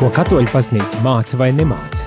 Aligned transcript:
Ko 0.00 0.06
katoļu 0.16 0.48
baznīca 0.48 0.96
māca 1.04 1.36
vai 1.36 1.50
nemāca? 1.52 2.06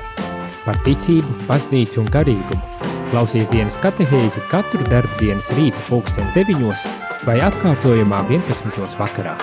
Par 0.63 0.79
ticību, 0.82 1.44
baznīcu 1.46 2.00
un 2.02 2.08
garīgumu. 2.10 2.88
Klausies 3.12 3.52
dienas 3.52 3.78
katehēzi 3.84 4.42
katru 4.50 4.81
darbu 4.88 5.20
dienas 5.20 5.52
rīta 5.54 5.78
pulksten 5.86 6.26
9 6.34 6.88
vai 7.28 7.36
atkārtojumā 7.46 8.24
11. 8.32 8.98
vakarā. 8.98 9.36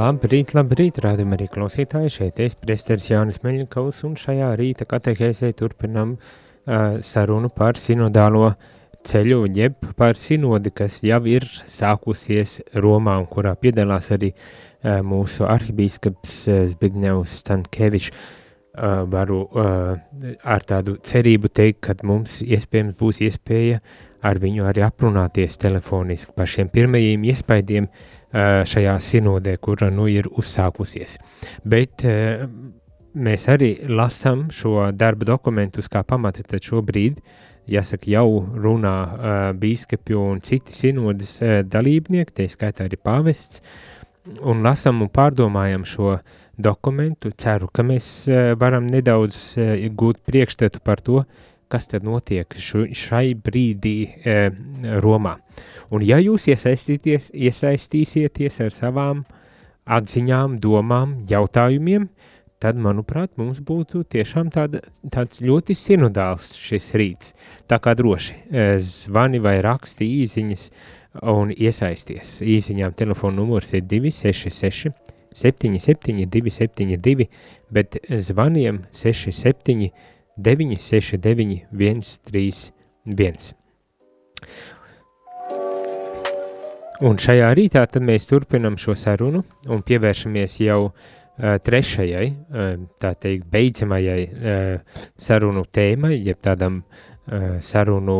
Labrīt, 0.00 0.56
labrīt, 0.56 1.04
rādam 1.04 1.36
arī 1.36 1.52
klausītāji, 1.52 2.16
šeit 2.16 2.40
es 2.40 2.56
priesteris 2.56 3.12
Jānis 3.12 3.42
Meļņikaus 3.44 4.00
un 4.08 4.16
šajā 4.16 4.54
rīta 4.56 4.88
katehēzē 4.88 5.52
turpinam 5.60 6.16
uh, 6.16 7.02
sarunu 7.04 7.52
par 7.52 7.76
sinodālo 7.76 8.48
uh, 8.48 8.79
ceļu, 9.06 9.44
jeb 9.56 9.78
par 9.96 10.18
sinodi, 10.18 10.72
kas 10.74 11.00
jau 11.04 11.20
ir 11.28 11.46
sākusies 11.46 12.60
Romā 12.82 13.16
un 13.20 13.26
kurā 13.30 13.54
piedalās 13.56 14.10
arī 14.14 14.32
uh, 14.34 15.00
mūsu 15.06 15.46
arhibīskaps 15.48 16.36
uh, 16.48 16.60
Zbigņevs 16.74 17.40
Stankēvičs. 17.44 18.12
Uh, 18.12 18.30
varu 19.10 19.40
ar 20.46 20.62
tādu 20.62 20.94
cerību 21.02 21.48
teikt, 21.50 21.80
ka 21.82 21.94
mums 22.06 22.36
iespējams 22.40 22.94
būs 23.00 23.18
iespēja 23.26 23.80
ar 24.22 24.38
viņu 24.38 24.68
arī 24.70 24.84
aprunāties 24.86 25.58
telefoniski 25.60 26.36
par 26.36 26.48
šiem 26.48 26.70
pirmajiem 26.70 27.26
iespaidiem 27.32 27.88
šajā 28.30 28.94
sinodē, 29.02 29.56
kura 29.58 29.90
nu 29.90 30.06
ir 30.06 30.28
uzsākusies. 30.30 31.16
Bet 31.66 32.06
mēs 33.12 33.48
arī 33.50 33.72
lasām 33.90 34.46
šo 34.54 34.92
darba 34.94 35.26
dokumentus 35.32 35.90
kā 35.90 36.04
pamatu, 36.06 36.46
tad 36.46 36.62
šobrīd 36.62 37.18
uh, 37.18 37.49
jāsaka, 37.70 38.10
jau 38.10 38.28
runā 38.64 38.96
uh, 39.04 39.12
bīskapi 39.60 40.14
un 40.16 40.40
citi 40.44 40.72
sinodas 40.76 41.42
uh, 41.42 41.48
dalībnieki, 41.66 42.32
tie 42.36 42.48
skaitā 42.50 42.80
arī 42.88 42.96
pāvests, 43.00 43.60
un 44.46 44.56
lasam 44.64 45.02
un 45.04 45.10
pārdomājam 45.12 45.84
šo 45.88 46.18
dokumentu. 46.60 47.30
Ceru, 47.36 47.68
ka 47.72 47.82
mēs 47.86 48.06
uh, 48.28 48.34
varam 48.60 48.86
nedaudz 48.90 49.36
uh, 49.58 49.62
gūt 49.90 50.16
priekšstatu 50.28 50.78
par 50.84 50.98
to, 51.04 51.24
kas 51.70 51.86
tad 51.90 52.02
notiek 52.06 52.54
šu, 52.58 52.78
šai 52.96 53.34
brīdī 53.38 53.98
uh, 54.10 54.14
Romā. 55.02 55.34
Un 55.90 55.98
ja 56.06 56.18
jūs 56.22 56.48
iesaistīsieties 56.50 58.60
ar 58.64 58.72
savām 58.74 59.24
atziņām, 59.90 60.58
domām, 60.62 61.08
jautājumiem, 61.30 62.08
tad, 62.60 62.78
manuprāt, 62.80 63.32
mums 63.40 63.60
būtu 63.64 64.04
tiešām 64.12 64.50
tāda, 64.52 64.82
tāds 65.12 65.40
ļoti 65.44 65.76
sinodāls 65.76 66.52
šis 66.60 66.90
rīts. 67.00 67.34
Tā 67.70 67.80
kā 67.82 67.94
droši 67.96 68.36
e, 68.36 68.66
zvani 68.84 69.40
vai 69.42 69.56
raksti 69.64 70.08
īziņas 70.20 70.66
un 71.32 71.54
iesaisties. 71.56 72.38
Īziņām 72.44 72.94
telefona 72.98 73.40
numurs 73.40 73.72
ir 73.74 73.86
266 73.88 74.92
77 75.30 76.26
272, 76.26 77.28
bet 77.70 77.96
zvaniem 78.18 78.82
67 78.92 79.88
969 80.36 81.64
131. 81.72 83.54
Un 87.00 87.16
šajā 87.16 87.46
rītā 87.56 87.86
tad 87.88 88.04
mēs 88.04 88.26
turpinam 88.28 88.74
šo 88.76 88.92
sarunu 88.98 89.40
un 89.72 89.80
pievēršamies 89.86 90.58
jau 90.60 90.80
uh, 90.90 91.06
trešajai, 91.40 92.26
eh, 92.26 92.76
tā 93.00 93.14
teikt, 93.16 93.46
beidzamajai 93.50 94.22
eh, 94.22 95.00
sarunu 95.16 95.64
tēmai, 95.72 96.18
jeb 96.24 96.42
tādam 96.42 96.82
sarunu 97.62 98.14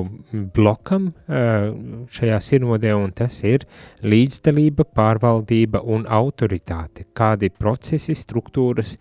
blokam 0.55 1.09
šajā 1.27 2.37
sinodē, 2.47 2.93
un 2.95 3.11
tas 3.17 3.41
ir 3.43 3.65
līdzdalība, 4.07 4.85
pārvaldība 4.95 5.81
un 5.83 6.05
autoritāte, 6.07 7.09
kādi 7.11 7.51
procesi, 7.51 8.15
struktūras 8.15 8.93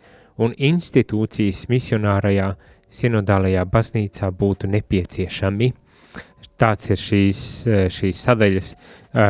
un 0.42 0.56
institūcijas 0.58 1.68
misionārajā 1.70 2.48
sinodālajā 2.90 3.68
baznīcā 3.70 4.32
būtu 4.40 4.72
nepieciešami. 4.72 5.70
Tāds 6.58 6.90
ir 6.90 6.98
šīs, 6.98 7.44
šīs 7.94 8.24
sadaļas 8.26 8.74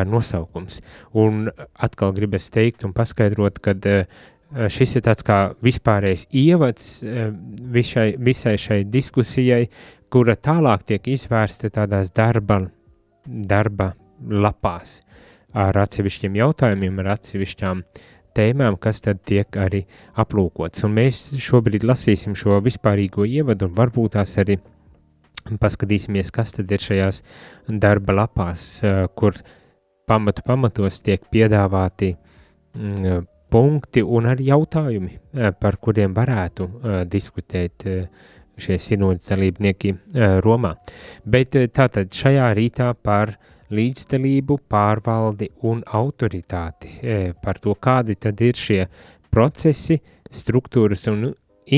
nosaukums. 0.07 0.79
Un 1.19 1.49
atkal 1.75 2.15
gribas 2.15 2.47
teikt 2.53 2.87
un 2.87 2.95
paskaidrot, 2.95 3.59
kad 3.59 3.83
Eh, 3.83 4.05
šis 4.49 4.97
ir 4.97 5.05
tāds 5.05 5.25
kā 5.25 5.39
vispārējais 5.65 6.25
ievads 6.33 6.87
eh, 7.05 7.29
visai, 7.73 8.13
visai 8.17 8.55
šai 8.57 8.81
diskusijai, 8.89 9.67
kura 10.09 10.35
tālāk 10.35 10.87
tiek 10.89 11.09
izvērsta 11.13 11.69
tādās 11.73 12.13
darba, 12.15 12.63
darba 13.25 13.93
lapās 14.19 14.99
ar 15.53 15.77
atsevišķiem 15.83 16.37
jautājumiem, 16.39 16.97
ar 17.01 17.13
atsevišķām 17.15 17.83
tēmām, 18.37 18.77
kas 18.81 19.01
tad 19.05 19.21
tiek 19.25 19.57
arī 19.57 19.83
aplūkots. 20.21 20.83
Un 20.85 20.97
mēs 20.97 21.21
šobrīd 21.41 21.85
lasīsim 21.85 22.35
šo 22.37 22.59
vispārīgo 22.65 23.25
ievadu 23.25 23.69
un 23.69 23.77
varbūt 23.77 24.17
tās 24.17 24.35
arī 24.41 24.59
paskatīsimies, 25.61 26.29
kas 26.33 26.53
tad 26.57 26.69
ir 26.71 26.81
šajās 26.83 27.23
darba 27.69 28.21
lapās, 28.23 28.83
eh, 28.83 29.05
kur 29.13 29.37
pamatu 30.09 30.41
pamatos 30.41 31.03
tiek 31.05 31.21
piedāvāti 31.29 32.15
mm, 32.73 33.27
punkti 33.49 34.03
un 34.03 34.29
arī 34.29 34.49
jautājumi, 34.49 35.13
eh, 35.33 35.51
par 35.51 35.77
kuriem 35.81 36.13
varētu 36.13 36.65
uh, 36.65 36.99
diskutēt 37.09 37.85
uh, 37.89 38.03
šie 38.59 38.75
sinodas 38.79 39.29
dalībnieki 39.31 39.93
Romā. 40.43 40.73
Bet 41.23 41.55
tātad 41.71 42.11
šajā 42.11 42.49
rītā 42.57 42.89
par 42.93 43.31
līdzdalību, 43.71 44.59
pārvaldi 44.67 45.47
un 45.69 45.79
autoritāti, 45.85 46.91
par 47.39 47.63
to, 47.63 47.77
kādi 47.79 48.19
tad 48.19 48.41
ir 48.43 48.59
šie 48.59 48.81
procesi, 49.31 50.01
struktūras 50.27 51.07
un 51.07 51.29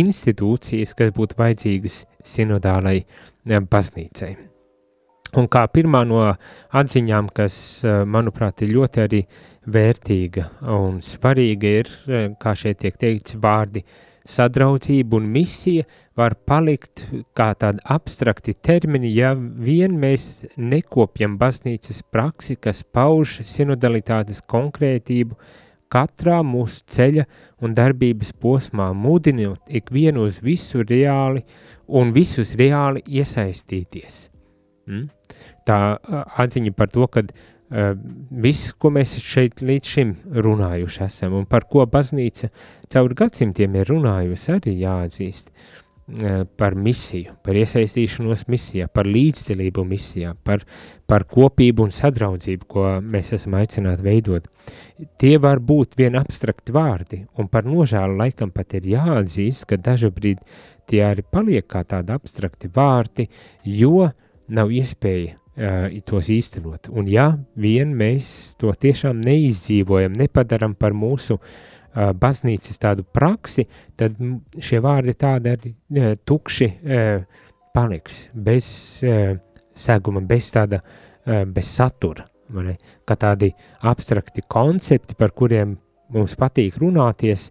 institūcijas, 0.02 0.96
kas 0.98 1.14
būtu 1.14 1.38
vajadzīgas 1.38 2.06
sinodālai 2.26 3.04
baznīcai. 3.46 4.51
Un 5.40 5.48
kā 5.48 5.64
pirmā 5.72 6.04
no 6.04 6.26
atziņām, 6.76 7.30
kas, 7.32 7.56
manuprāt, 7.88 8.66
ir 8.66 8.74
ļoti 8.76 9.04
arī 9.06 9.22
vērtīga 9.72 10.48
un 10.76 11.00
svarīga, 11.06 11.76
ir, 11.82 11.92
kā 12.42 12.56
šeit 12.58 12.82
tiek 12.82 12.98
teikts, 13.00 13.38
vārdi 13.40 13.86
sadraudzība 14.28 15.18
un 15.18 15.30
misija 15.32 15.86
var 16.20 16.36
palikt 16.36 17.06
kā 17.38 17.52
tādi 17.58 17.82
abstrakti 17.96 18.54
termini, 18.54 19.14
ja 19.16 19.32
vien 19.36 19.96
mēs 20.02 20.46
nekopjam 20.58 21.38
baznīcas 21.42 22.04
praksi, 22.12 22.58
kas 22.60 22.84
pauž 22.84 23.40
sinodalitātes 23.48 24.44
konkrētību 24.52 25.40
katrā 25.92 26.42
mūsu 26.48 26.84
ceļa 26.92 27.26
un 27.64 27.76
darbības 27.76 28.34
posmā, 28.42 28.92
mudinot 28.94 29.72
ikvienu 29.82 30.28
uz 30.28 30.40
visu 30.44 30.86
reāli 30.88 31.44
un 31.88 32.14
visus 32.16 32.54
reāli 32.60 33.04
iesaistīties. 33.08 34.31
Mm? 34.92 35.08
Tā 35.68 35.80
atziņa 36.44 36.74
par 36.76 36.92
to, 36.92 37.08
ka 37.12 37.24
uh, 37.24 37.92
viss, 38.44 38.74
ko 38.76 38.92
mēs 38.94 39.16
šeit 39.24 39.64
līdz 39.64 39.92
šim 39.96 40.16
runājuši 40.46 41.06
esam 41.08 41.38
un 41.40 41.46
par 41.50 41.68
ko 41.72 41.86
baznīca 41.88 42.52
caur 42.92 43.16
gadsimtiem 43.18 43.78
ir 43.80 43.92
runājusi, 43.94 44.58
arī 44.58 44.74
jāatzīst 44.82 45.54
uh, 45.54 46.42
par 46.60 46.76
misiju, 46.76 47.38
par 47.46 47.56
iesaistīšanos 47.56 48.44
misijā, 48.52 48.90
par 48.92 49.08
līdzdalību 49.08 49.86
misijā, 49.88 50.34
par, 50.44 50.66
par 51.08 51.24
kopību 51.30 51.86
un 51.88 51.94
sadraudzību, 51.96 52.68
ko 52.68 52.88
mēs 53.00 53.32
esam 53.38 53.56
aicināti 53.62 54.04
veidot. 54.04 54.50
Tie 55.22 55.38
var 55.42 55.62
būt 55.64 55.96
vien 56.02 56.18
abstrakti 56.20 56.76
vārdi, 56.76 57.22
un 57.40 57.48
par 57.54 57.70
nožēlu 57.70 58.20
laikam 58.26 58.52
pat 58.52 58.76
ir 58.82 58.92
jāatzīst, 58.98 59.70
ka 59.70 59.80
dažabrīd 59.80 60.44
tie 60.92 61.06
arī 61.08 61.24
paliek 61.24 61.70
kā 61.72 61.86
tādi 61.88 62.12
abstrakti 62.18 62.68
vārdi, 62.76 63.30
jo 63.64 64.10
uh, 64.10 64.12
nav 64.52 64.72
iespēja 64.74 65.36
uh, 65.36 66.00
tos 66.08 66.30
īstenot. 66.32 66.90
Un 66.92 67.10
ja 67.12 67.32
vien 67.60 67.94
mēs 67.98 68.56
to 68.62 68.72
tiešām 68.72 69.22
neizdzīvojam, 69.26 70.16
nepadaram 70.18 70.76
par 70.80 70.96
mūsu 70.98 71.38
uh, 71.38 72.12
baznīcas 72.18 72.82
tādu 72.82 73.06
praksi, 73.06 73.68
tad 74.00 74.20
šie 74.60 74.82
vārdi 74.84 75.16
tādi 75.20 75.56
arī 75.56 75.74
uh, 75.74 76.14
tukši 76.26 76.70
uh, 76.72 77.48
paliks, 77.76 78.26
bez 78.34 78.68
uh, 79.08 79.36
seguma, 79.74 80.24
bez 80.28 80.52
tāda, 80.54 80.82
uh, 80.82 81.44
bez 81.48 81.72
satura, 81.72 82.28
vai, 82.52 82.76
kā 83.08 83.18
tādi 83.20 83.52
abstrakti 83.88 84.44
koncepti, 84.48 85.18
par 85.20 85.36
kuriem 85.36 85.78
mums 86.12 86.36
patīk 86.40 86.80
runāties, 86.82 87.50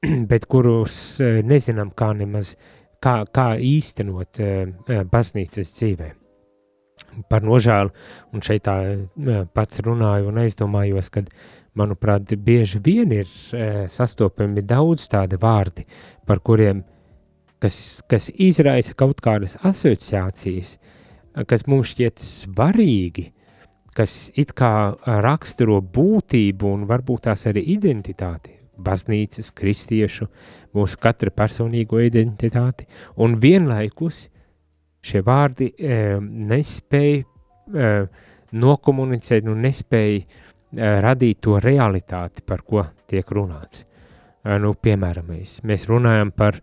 bet 0.30 0.48
kurus 0.48 1.18
uh, 1.20 1.40
nezinām 1.44 1.92
kā 1.96 2.14
nemaz, 2.16 2.54
kā, 3.04 3.20
kā 3.28 3.52
īstenot 3.60 4.40
uh, 4.44 5.04
baznīcas 5.12 5.76
dzīvēm 5.76 6.19
par 7.30 7.44
nožēlu, 7.46 7.92
un 8.34 8.44
šeit 8.44 8.66
tā 8.68 8.76
pats 9.54 9.82
runāju 9.86 10.30
un 10.30 10.40
aizdomājos, 10.44 11.10
kad, 11.14 11.30
manuprāt, 11.78 12.32
bieži 12.44 12.80
vien 12.82 13.12
ir 13.14 13.28
e, 13.54 13.66
sastopami 13.90 14.62
daudz 14.66 15.06
tādi 15.10 15.38
vārdi, 15.40 15.86
par 16.26 16.42
kuriem, 16.44 16.82
kas, 17.62 17.76
kas 18.10 18.30
izraisa 18.34 18.96
kaut 18.98 19.20
kādas 19.24 19.56
asociācijas, 19.66 20.76
kas 21.46 21.66
mums 21.70 21.92
šķiet 21.94 22.22
svarīgi, 22.24 23.28
kas 23.96 24.30
it 24.38 24.54
kā 24.58 24.72
raksturo 25.22 25.80
būtību 25.82 26.74
un 26.74 26.88
varbūt 26.90 27.28
tās 27.28 27.46
arī 27.50 27.64
identitāti, 27.74 28.56
baznīcas, 28.80 29.52
kristiešu, 29.54 30.28
mūsu 30.74 31.00
katra 31.02 31.32
personīgo 31.34 32.00
identitāti, 32.02 32.86
un 33.20 33.36
vienlaikus 33.42 34.28
šie 35.04 35.22
vārdi 35.26 35.70
e, 35.76 36.18
nespēja 36.20 37.20
e, 37.22 37.90
nokomunicēt 38.60 39.48
un 39.48 39.62
nespēja 39.64 40.20
e, 40.20 40.26
radīt 41.04 41.40
to 41.44 41.58
realitāti, 41.62 42.44
par 42.46 42.64
ko 42.66 42.84
tiek 43.10 43.32
runāts. 43.36 43.86
Nu, 44.40 44.72
piemēram, 44.72 45.26
mēs, 45.34 45.58
mēs 45.68 45.82
runājam 45.90 46.30
par 46.32 46.56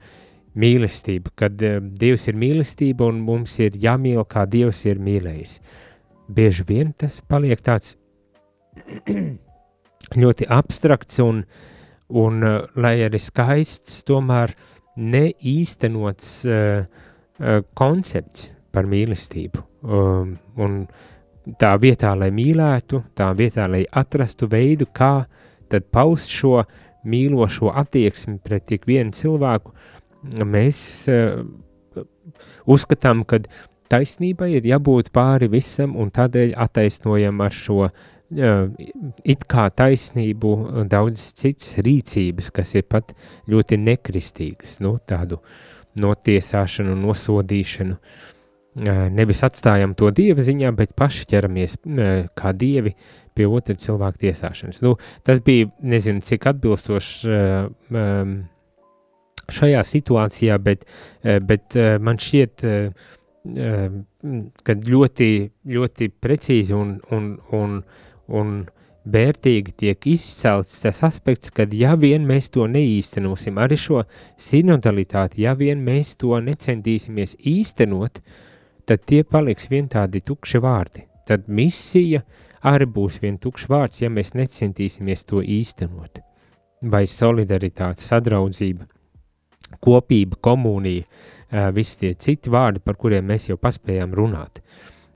mīlestību, 0.58 1.30
kad 1.38 1.62
Dievs 2.02 2.24
ir 2.32 2.40
mīlestība 2.42 3.06
un 3.06 3.20
mums 3.22 3.54
ir 3.62 3.78
jāmīl, 3.78 4.24
kā 4.26 4.48
Dievs 4.50 4.80
ir 4.90 4.98
mīlējis. 4.98 5.60
Bieži 6.34 6.66
vien 6.66 6.90
tas 6.98 7.20
paliek 7.22 7.62
tāds 7.62 7.94
ļoti 10.24 10.50
abstrakts 10.58 11.22
un 11.22 11.44
un 12.08 12.40
lai 12.80 12.94
arī 13.04 13.20
skaists, 13.20 14.00
tomēr 14.08 14.54
neīstenots 14.98 16.30
uh, 16.48 17.07
koncepts 17.78 18.52
par 18.74 18.88
mīlestību. 18.90 19.64
Um, 19.88 20.36
un 20.60 20.82
tā 21.62 21.72
vietā, 21.82 22.14
lai 22.18 22.30
mīlētu, 22.34 23.04
tā 23.18 23.32
vietā, 23.38 23.68
lai 23.72 23.86
atrastu 23.88 24.50
veidu, 24.52 24.90
kā 24.94 25.28
tad 25.72 25.88
paust 25.94 26.34
šo 26.34 26.62
mīlošo 27.08 27.72
attieksmi 27.78 28.40
pret 28.44 28.68
tik 28.68 28.88
vienu 28.90 29.16
cilvēku, 29.16 29.74
mēs 30.44 30.80
uh, 31.14 31.46
uzskatām, 32.68 33.24
ka 33.24 33.40
taisnībai 33.92 34.52
ir 34.58 34.68
jābūt 34.68 35.14
pāri 35.16 35.50
visam 35.52 35.96
un 35.96 36.12
tādēļ 36.14 36.58
attaisnojam 36.60 37.42
ar 37.46 37.56
šo 37.56 37.88
it 38.28 39.46
kā 39.48 39.70
taisnību 39.72 40.50
daudz 40.92 41.30
citas 41.40 41.78
rīcības, 41.80 42.50
kas 42.52 42.74
ir 42.76 42.84
pat 42.92 43.14
ļoti 43.48 43.80
nekristīgas, 43.80 44.82
nu, 44.84 44.98
tādu 45.08 45.40
notiesāšanu, 46.02 46.96
nosodīšanu. 47.02 47.98
Nevis 49.18 49.42
atstājam 49.46 49.96
to 49.98 50.12
dieva 50.14 50.44
ziņā, 50.46 50.70
bet 50.78 50.94
paši 50.98 51.26
ķeramies 51.32 51.80
kā 52.38 52.54
dievi 52.54 52.94
pie 53.38 53.48
otra 53.50 53.74
cilvēka 53.78 54.22
tiesāšanas. 54.28 54.84
Nu, 54.86 54.96
tas 55.26 55.42
bija, 55.46 55.72
nezinu, 55.82 56.22
cik 56.26 56.46
atbilstoši 56.52 57.34
šajā 59.58 59.84
situācijā, 59.88 60.58
bet, 60.62 60.86
bet 61.24 61.78
man 62.04 62.22
šķiet, 62.22 62.66
ka 64.68 64.76
ļoti, 64.94 65.30
ļoti 65.74 66.10
precīzi 66.22 66.76
un, 66.78 66.98
un, 67.16 67.32
un 67.56 67.80
un 68.28 68.66
vērtīgi 69.14 69.74
tiek 69.82 70.08
izcelts 70.10 70.82
tas 70.84 71.02
aspekts, 71.08 71.52
ka 71.54 71.66
ja 71.74 71.96
vien 72.00 72.26
mēs 72.28 72.50
to 72.54 72.68
neīstenosim, 72.70 73.60
arī 73.62 73.78
šo 73.80 74.04
sinodalitāti, 74.42 75.44
ja 75.46 75.54
vien 75.58 75.84
mēs 75.86 76.16
to 76.22 76.38
necentīsimies 76.44 77.38
īstenot, 77.48 78.22
tad 78.88 79.06
tie 79.06 79.24
paliks 79.24 79.70
vien 79.72 79.88
tādi 79.92 80.22
tukši 80.26 80.62
vārdi. 80.64 81.06
Tad 81.28 81.48
misija 81.48 82.24
arī 82.68 82.88
būs 82.88 83.22
vien 83.24 83.38
tukšs 83.38 83.70
vārds, 83.72 84.02
ja 84.02 84.10
mēs 84.10 84.34
necentīsimies 84.36 85.26
to 85.28 85.42
īstenot. 85.42 86.22
Vai 86.88 87.06
solidaritāte, 87.10 88.04
sadraudzība, 88.04 88.86
kopība, 89.84 90.38
komunija, 90.42 91.08
visi 91.74 92.04
tie 92.04 92.14
citi 92.14 92.52
vārdi, 92.54 92.84
par 92.84 93.00
kuriem 93.00 93.26
mēs 93.28 93.50
jau 93.50 93.58
paspējām 93.60 94.14
runāt. 94.16 94.62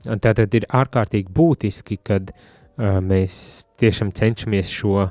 Tātad 0.02 0.54
ir 0.58 0.66
ārkārtīgi 0.74 1.30
būtiski, 1.30 2.00
kad 2.02 2.32
uh, 2.32 2.48
mēs 2.78 3.34
tiešām 3.80 4.12
cenšamies 4.16 4.70
šo, 4.72 5.06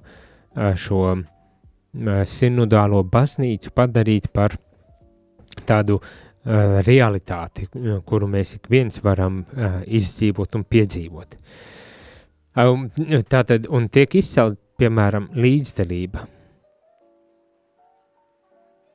šo 0.80 1.04
sinodālo 2.26 3.04
baznīcu 3.04 3.74
padarīt 3.76 4.32
par 4.34 4.56
tādu 5.68 6.00
realitāti, 6.88 7.68
kuru 8.08 8.28
mēs 8.32 8.56
ik 8.58 8.70
viens 8.72 8.98
varam 9.04 9.44
izdzīvot 9.86 10.56
un 10.58 10.64
piedzīvot. 10.66 11.38
Tātad, 13.32 13.68
un 13.70 13.88
tiek 13.94 14.16
izcelt, 14.18 14.58
piemēram, 14.82 15.30
līdzdalība. 15.38 16.26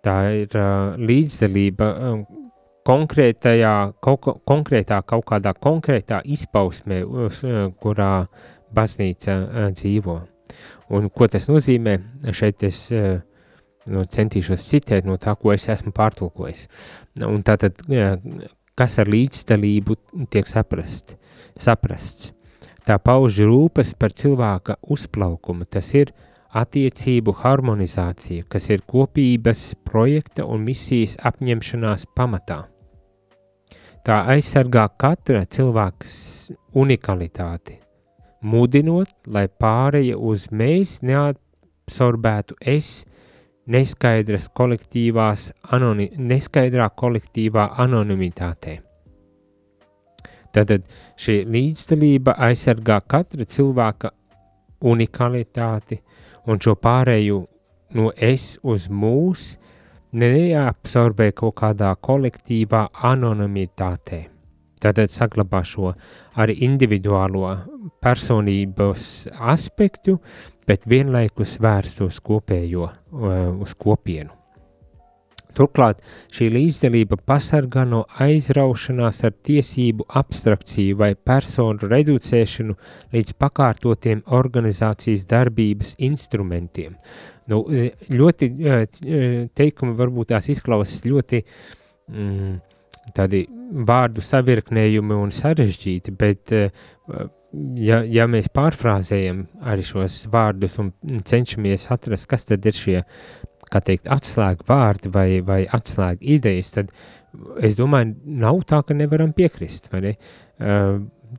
Tā 0.02 0.16
ir 0.42 0.58
līdzdalība 0.98 1.92
konkrētajā, 2.86 3.74
kaut, 4.02 4.28
konkrētā, 4.46 5.00
kaut 5.06 5.24
kādā 5.30 5.54
konkrētā 5.54 6.20
izpausmē, 6.26 7.00
kurā 7.82 8.10
baznīca 8.76 9.36
dzīvo. 9.74 10.16
Un 10.96 11.08
ko 11.10 11.26
tas 11.30 11.48
nozīmē? 11.50 11.96
Šeit 12.36 12.62
es 12.68 12.84
nu, 12.92 14.04
centīšos 14.04 14.68
citēt 14.70 15.06
no 15.08 15.16
tā, 15.22 15.34
ko 15.38 15.52
es 15.54 15.66
esmu 15.72 15.92
pārtulkojis. 15.96 16.66
Un 17.26 17.42
tātad, 17.46 17.80
kas 18.78 18.98
ar 19.02 19.10
līdzdalību 19.10 19.98
tiek 20.30 20.48
saprast, 20.50 21.16
saprasts? 21.58 22.32
Tā 22.86 23.00
pauž 23.02 23.40
rūpes 23.42 23.96
par 23.98 24.12
cilvēka 24.14 24.76
uzplaukumu, 24.94 25.66
tas 25.66 25.88
ir 25.98 26.12
attiecību 26.56 27.34
harmonizācija, 27.40 28.44
kas 28.48 28.70
ir 28.70 28.84
kopības 28.86 29.72
projekta 29.88 30.46
un 30.46 30.62
misijas 30.68 31.16
apņemšanās 31.26 32.06
pamatā. 32.14 32.60
Tā 34.06 34.20
aizsargā 34.30 34.84
katra 35.02 35.42
cilvēka 35.50 36.06
unikalitāti, 36.78 37.80
mudinot, 38.46 39.10
lai 39.26 39.46
pāreja 39.48 40.16
uz 40.16 40.46
mēs 40.52 41.00
neabsorbētu 41.02 42.56
es 42.60 43.04
neskaidras 43.66 44.48
kolektīvās, 44.54 45.50
anoni, 45.74 46.10
neskaidrā 46.16 46.88
kolektīvā 46.94 47.70
anonimitātē. 47.82 48.78
Tātad 50.54 50.86
šī 51.20 51.42
līdzdalība 51.52 52.36
aizsargā 52.46 53.00
katra 53.10 53.44
cilvēka 53.44 54.12
unikalitāti 54.86 55.98
un 56.46 56.62
šo 56.62 56.76
pārēju 56.80 57.42
no 57.98 58.12
es 58.16 58.54
uz 58.62 58.86
mūs 58.88 59.56
neabsorbē 60.16 61.32
kaut 61.36 61.58
kādā 61.60 61.92
kolektīvā 62.08 62.86
anonimitātē. 63.10 64.35
Tātad 64.86 65.10
saglabā 65.10 65.64
šo 65.66 65.90
arī 66.38 66.54
individuālo 66.62 67.48
personības 68.04 69.26
aspektu, 69.34 70.20
bet 70.66 70.86
vienlaikus 70.86 71.56
vērst 71.62 72.04
uz 72.06 72.20
kopējo, 72.22 72.90
uz 73.66 73.72
kopienu. 73.74 74.30
Turklāt 75.56 76.02
šī 76.36 76.50
līdzdalība 76.52 77.16
pasargā 77.26 77.86
no 77.88 78.02
aizraušanās 78.20 79.22
ar 79.24 79.32
tiesību 79.48 80.04
abstrakciju 80.20 80.98
vai 81.00 81.14
personu 81.16 81.88
reducēšanu 81.90 82.76
līdz 83.16 83.34
pakārtotiem 83.40 84.22
organizācijas 84.38 85.24
darbības 85.30 85.94
instrumentiem. 86.10 86.94
Nu, 87.50 87.64
ļoti 88.12 88.52
teikumi 89.56 89.98
varbūt 89.98 90.34
tās 90.34 90.50
izklausās 90.52 91.06
ļoti 91.08 91.42
mm, 91.42 92.56
tādi 93.14 93.44
vārdu 93.86 94.22
savirknējumi 94.24 95.16
un 95.16 95.32
sarežģīti, 95.34 96.14
bet 96.18 96.52
ja, 96.52 98.00
ja 98.02 98.26
mēs 98.30 98.50
pārfrāzējam 98.54 99.44
arī 99.66 99.86
šos 99.86 100.24
vārdus 100.32 100.78
un 100.82 100.92
cenšamies 101.26 101.88
atrast, 101.94 102.28
kas 102.30 102.48
tad 102.48 102.66
ir 102.66 102.76
šie, 102.76 102.98
kā 103.70 103.82
teikt, 103.84 104.10
atslēgu 104.12 104.66
vārdi 104.68 105.12
vai, 105.14 105.28
vai 105.46 105.60
atslēgu 105.78 106.26
idejas, 106.36 106.72
tad 106.76 106.92
es 107.64 107.76
domāju, 107.78 108.14
nav 108.24 108.62
tā, 108.68 108.82
ka 108.86 108.96
nevaram 108.96 109.34
piekrist, 109.36 109.90
vai 109.92 110.02
ne? 110.04 110.14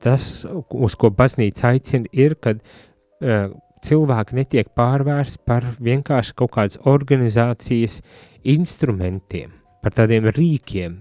Tas, 0.04 0.28
uz 0.46 0.98
ko 1.00 1.10
baznīca 1.16 1.72
aicina, 1.72 2.10
ir, 2.12 2.36
kad 2.44 2.60
cilvēki 3.88 4.38
netiek 4.38 4.74
pārvērsti 4.78 5.44
par 5.48 5.66
vienkārši 5.84 6.36
kaut 6.38 6.54
kādas 6.58 6.82
organizācijas 6.90 8.02
instrumentiem, 8.48 9.54
par 9.84 9.96
tādiem 9.98 10.29
rīkiem, 10.34 10.96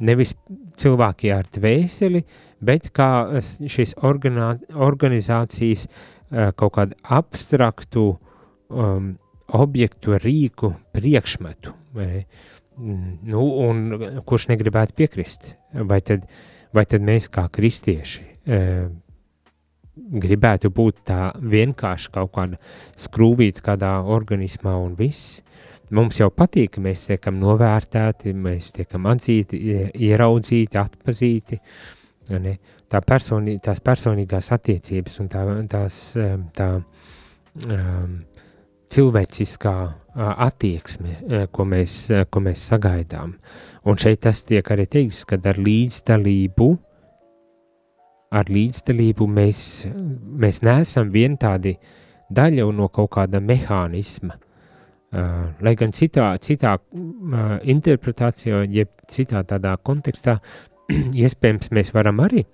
nevis 0.00 0.34
cilvēki 0.80 1.32
ar 1.34 1.48
dvēseli, 1.52 2.22
bet 2.64 2.90
kā 2.96 3.10
šīs 3.40 3.96
organizācijas 4.04 5.86
kaut 6.30 6.74
kādu 6.76 6.96
abstraktu 7.16 8.06
um, 8.14 9.12
objektu, 9.60 10.14
rīku, 10.22 10.72
priekšmetu, 10.94 11.74
vai, 11.96 12.24
nu, 12.78 13.44
un 13.66 14.22
kurš 14.28 14.48
negribētu 14.52 14.94
piekrist, 15.00 15.52
vai 15.74 15.98
tad, 16.06 16.28
vai 16.76 16.86
tad 16.86 17.02
mēs 17.04 17.26
kā 17.34 17.48
kristieši 17.52 18.28
gribētu 20.10 20.70
būt 20.74 21.04
tā 21.08 21.30
vienkārši 21.36 22.10
kaut 22.14 22.32
kāda 22.34 22.58
skrūvīta 22.98 23.64
kādā 23.64 23.92
organismā 24.16 24.74
un 24.80 24.96
viss. 24.98 25.40
Mums 25.96 26.20
jau 26.20 26.28
patīk, 26.30 26.76
ka 26.76 26.82
mēs 26.84 27.08
tiekam 27.08 27.40
novērtēti, 27.42 28.34
mēs 28.34 28.70
tiekam 28.76 29.08
atzīti, 29.10 29.58
ieraudzīti, 30.08 30.78
atpazīti, 30.78 31.58
Ne? 32.38 32.58
Tā 32.90 33.00
personī, 33.02 33.56
tās 33.62 33.80
personīgās 33.82 34.50
attiecības 34.54 35.20
un 35.22 35.30
tā, 35.32 35.44
tās, 35.70 35.96
tā 36.54 36.68
um, 36.78 38.18
cilvēciskā 38.90 39.74
attieksme, 40.46 41.16
ko 41.54 41.66
mēs, 41.66 41.96
ko 42.30 42.42
mēs 42.44 42.66
sagaidām. 42.72 43.34
Un 43.88 43.98
šeit 43.98 44.22
tas 44.26 44.42
tiek 44.46 44.66
arī 44.74 44.86
teikts, 44.90 45.24
ka 45.26 45.38
ar 45.50 45.58
līdzdalību, 45.58 46.68
ar 48.36 48.52
līdzdalību 48.52 49.26
mēs, 49.38 49.64
mēs 50.44 50.62
neesam 50.66 51.10
vien 51.14 51.38
tādi 51.40 51.76
daļa 52.30 52.68
no 52.74 52.90
kaut 52.94 53.14
kāda 53.16 53.42
mehānisma, 53.42 54.36
Uh, 54.36 54.49
lai 55.10 55.74
gan 55.78 55.92
citā, 55.94 56.30
citā 56.42 56.76
interpretācijā, 57.72 58.62
jeb 58.70 58.92
citā 59.10 59.42
tādā 59.48 59.74
kontekstā, 59.82 60.38
iespējams, 61.24 61.72
mēs 61.74 61.94
varam 61.94 62.22
arī 62.26 62.44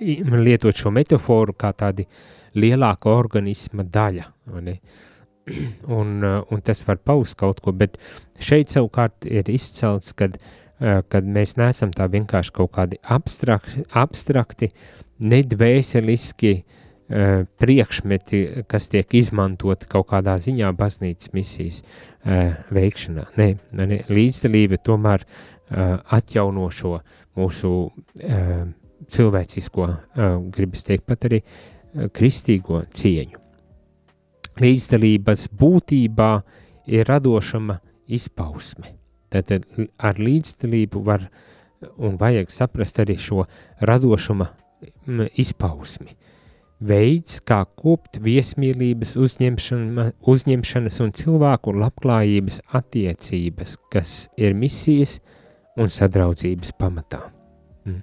lietot 0.00 0.76
šo 0.78 0.92
metaforu 0.94 1.56
kā 1.58 1.72
tādi 1.76 2.06
lielāka 2.54 3.10
organisma 3.12 3.84
daļa. 3.84 4.28
Un, 5.90 6.20
un 6.22 6.60
tas 6.62 6.84
var 6.86 7.00
paust 7.02 7.34
kaut 7.34 7.58
ko, 7.64 7.72
bet 7.74 7.96
šeit 8.38 8.70
savukārt 8.70 9.26
ir 9.26 9.48
izcelts, 9.50 10.12
kad, 10.14 10.36
kad 10.78 11.26
mēs 11.26 11.56
neesam 11.58 11.90
tā 11.90 12.06
vienkārši 12.12 12.54
kaut 12.54 12.70
kādi 12.76 13.00
abstrakti, 13.10 13.82
abstrakti 13.98 14.68
nedvēseliski 15.18 16.52
uh, 16.60 16.78
priekšmeti, 17.58 18.64
kas 18.70 18.88
tiek 18.92 19.14
izmantoti 19.18 19.88
kaut 19.90 20.08
kādā 20.12 20.36
ziņā 20.40 20.70
baznīcas 20.78 21.32
misijas 21.36 21.82
uh, 21.82 22.54
veikšanā. 22.72 23.26
Nē, 23.36 23.48
ne, 23.76 23.98
līdzdalība 24.08 24.78
tomēr 24.86 25.24
uh, 25.26 25.98
atjauno 26.12 26.70
šo 26.72 26.98
mūsu 27.36 27.72
cilvēcisko, 29.12 29.86
gribas 30.52 30.84
teikt 30.84 31.06
pat 31.08 31.24
arī 31.28 31.38
kristīgo 32.12 32.82
cieņu. 32.92 33.40
Līdzdalības 34.60 35.46
būtībā 35.56 36.28
ir 36.92 37.08
radošama 37.08 37.78
izpausme. 38.12 38.92
Tad 39.32 39.48
ar 39.96 40.20
līdzdalību 40.20 41.02
var 41.08 41.24
un 41.96 42.18
vajag 42.20 42.52
saprast 42.52 43.00
arī 43.00 43.16
šo 43.16 43.46
radošuma 43.80 44.50
izpausmi 45.40 46.12
veids, 46.88 47.40
kā 47.46 47.62
kopt 47.78 48.18
viesmīlības 48.22 49.14
uzņemšana, 49.20 50.08
uzņemšanas 50.28 51.00
un 51.04 51.14
cilvēku 51.16 51.74
labklājības 51.78 52.60
attiecības, 52.78 53.76
kas 53.92 54.14
ir 54.40 54.56
misijas 54.58 55.18
un 55.80 55.92
sadraudzības 55.92 56.74
pamatā. 56.78 57.22
Mm. 57.86 58.02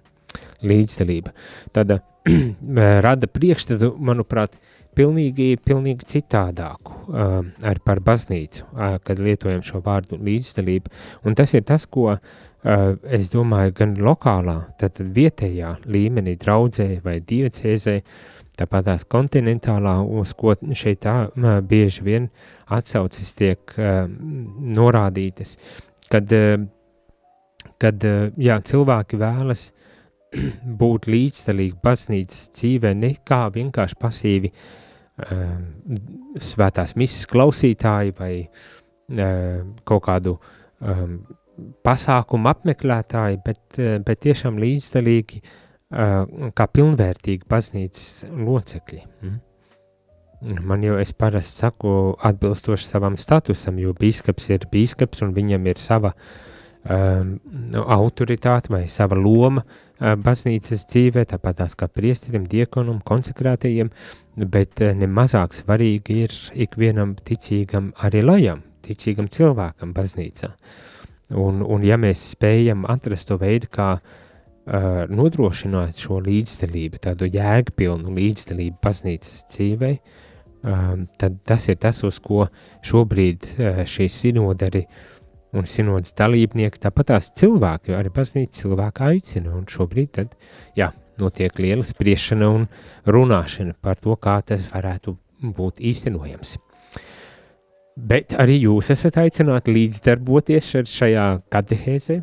Līdzdalība. 0.69 1.33
Tāda 1.75 2.01
rada 3.05 3.29
priekšstatu, 3.31 3.93
manuprāt, 4.03 4.57
pilnīgi, 4.97 5.53
pilnīgi 5.63 6.07
citādāku 6.17 6.95
uh, 7.07 7.39
ar 7.63 7.79
par 7.85 8.01
baznīcu, 8.03 8.65
uh, 8.73 8.97
kad 9.05 9.21
lietojam 9.23 9.63
šo 9.65 9.83
vārdu 9.85 10.19
līdzdalība. 10.19 10.91
Un 11.27 11.37
tas 11.39 11.53
ir 11.55 11.63
tas, 11.69 11.85
ko 11.87 12.09
uh, 12.15 12.19
es 13.07 13.29
domāju, 13.31 13.75
gan 13.77 13.95
lokālā, 14.03 14.57
tad 14.81 14.99
vietējā 14.99 15.77
līmenī 15.87 16.35
draudzē 16.41 16.89
vai 17.05 17.19
diecēzē 17.23 17.95
uh, 18.01 18.38
Tāpat 18.59 18.89
tās 18.89 19.05
kontinentālā, 19.07 19.93
uz 20.19 20.33
ko 20.35 20.51
šeit 20.75 21.05
tā 21.05 21.29
bieži 21.63 22.03
vien 22.03 22.25
atsaucis 22.75 23.31
tiek 23.39 23.75
norādītas, 24.79 25.55
kad, 26.11 26.33
uh, 26.33 26.57
kad 27.79 28.05
uh, 28.07 28.27
jā, 28.39 28.57
cilvēki 28.71 29.19
vēlas 29.21 29.69
būt 30.81 31.07
līdzdalīgi 31.09 31.79
baznīcas 31.83 32.49
dzīvē, 32.57 32.93
nekā 32.99 33.41
vienkārši 33.55 33.99
pasīvi 34.01 34.51
uh, 34.51 35.55
svētās 36.49 36.97
misijas 36.99 37.29
klausītāji 37.31 38.15
vai 38.19 38.33
kaut 39.89 40.03
kādu 40.05 40.35
um, 40.85 41.15
pasākumu 41.81 42.45
apmeklētāji, 42.51 43.39
bet, 43.41 43.79
bet 44.05 44.19
tiešām 44.21 44.59
līdzdalīgi 44.61 45.39
uh, 45.41 45.55
kā 45.89 46.67
pilnvērtīgi 46.69 47.47
baznīcas 47.49 48.27
locekļi. 48.29 49.01
Mm? 49.25 49.39
Man 50.63 50.83
jau 50.85 50.95
es 51.01 51.11
parasti 51.11 51.65
saku 51.65 51.93
atbilstoši 52.23 52.85
savam 52.87 53.17
statusam, 53.19 53.79
jo 53.81 53.91
bīskaps 53.97 54.51
ir 54.53 54.69
bīskaps 54.71 55.25
un 55.25 55.33
viņam 55.35 55.65
ir 55.67 55.81
sava 55.81 56.13
um, 56.13 57.33
autoritāte 57.97 58.71
vai 58.71 58.85
sava 58.87 59.17
loma 59.19 59.65
uh, 59.65 60.13
baznīcas 60.15 60.85
dzīvē, 60.93 61.25
tāpat 61.33 61.59
tās 61.59 61.75
kā 61.75 61.89
priesterim, 61.91 62.45
diekonam, 62.47 63.01
konsekrētajiem, 63.03 63.91
bet 64.45 64.85
uh, 64.85 64.93
nemazāk 64.95 65.57
svarīgi 65.57 66.21
ir 66.27 66.37
ikvienam 66.69 67.17
ticīgam 67.19 67.91
arī 67.97 68.23
lajam, 68.23 68.63
ticīgam 68.85 69.27
cilvēkam 69.27 69.91
baznīcā. 69.97 70.53
Un, 71.35 71.59
un 71.65 71.83
ja 71.83 71.99
mēs 71.99 72.29
spējam 72.31 72.87
atrast 72.89 73.27
to 73.27 73.41
veidu, 73.41 73.67
kā 73.73 73.91
uh, 73.97 74.17
uh, 74.69 75.03
nodrošināt 75.09 75.99
šo 75.99 76.19
līdzdalību, 76.25 77.01
tādu 77.03 77.29
jēgpilnu 77.33 78.13
līdzdalību 78.15 78.77
baznīcas 78.83 79.43
dzīvei, 79.51 79.95
um, 80.63 81.07
tad 81.19 81.41
tas 81.49 81.67
ir 81.71 81.79
tas, 81.81 82.03
uz 82.07 82.21
ko 82.23 82.45
šobrīd 82.85 83.49
uh, 83.57 83.81
šī 83.89 84.09
sinodari 84.13 84.85
un 85.57 85.65
sinodas 85.65 86.13
dalībnieki, 86.17 86.81
tāpat 86.85 87.11
tās 87.15 87.31
cilvēki, 87.39 87.95
arī 87.97 88.13
baznīca 88.13 88.61
cilvēki 88.61 89.05
aicina, 89.09 89.55
un 89.57 89.65
šobrīd 89.69 90.13
tad, 90.19 90.37
jā, 90.77 90.91
notiek 91.19 91.57
liela 91.59 91.83
spriešana 91.83 92.53
un 92.53 92.69
runāšana 93.09 93.75
par 93.81 93.97
to, 93.99 94.15
kā 94.21 94.39
tas 94.45 94.69
varētu 94.71 95.17
būt 95.57 95.81
īstenojams. 95.81 96.57
Bet 97.99 98.31
arī 98.39 98.55
jūs 98.63 98.91
esat 98.93 99.17
aicināti 99.19 99.73
līdzdarboties 99.75 100.69
šajā 100.87 101.25
katehēzē. 101.51 102.19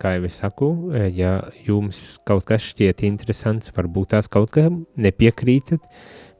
Kā 0.00 0.14
jau 0.16 0.24
es 0.28 0.36
saku, 0.42 0.68
ja 1.16 1.38
jums 1.64 2.18
kaut 2.28 2.44
kas 2.50 2.66
šķiet 2.72 3.04
interesants, 3.08 3.72
varbūt 3.76 4.12
tās 4.12 4.28
kaut 4.28 4.52
kam 4.52 4.82
nepiekrītat, 5.00 5.86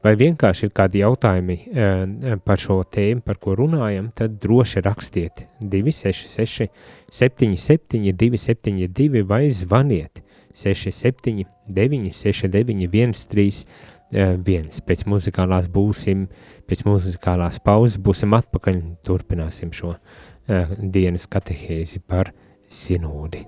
vai 0.05 0.13
vienkārši 0.19 0.67
ir 0.67 0.73
kādi 0.75 1.01
jautājumi 1.01 1.57
eh, 1.57 2.37
par 2.45 2.61
šo 2.61 2.81
tēmu, 2.85 3.23
par 3.25 3.39
ko 3.41 3.55
runājam, 3.57 4.11
tad 4.15 4.37
droši 4.43 4.83
rakstiet 4.85 5.47
266 5.59 6.69
77 7.09 8.13
272 8.13 9.25
vai 9.27 9.47
zvaniet 9.49 10.21
67 10.53 11.45
969 11.67 13.25
13 13.33 13.98
viens. 14.11 14.81
Pēc 14.85 15.05
muzikālās 15.09 15.69
būsim, 15.71 16.27
pēc 16.69 16.85
muzikālās 16.87 17.59
pauzes 17.63 17.99
būsim 18.01 18.33
atpakaļ 18.37 18.79
un 18.81 18.95
turpināsim 19.05 19.73
šo 19.75 19.93
uh, 19.95 20.73
dienas 20.79 21.27
katehēzi 21.29 22.01
par 22.07 22.33
sinodi. 22.69 23.45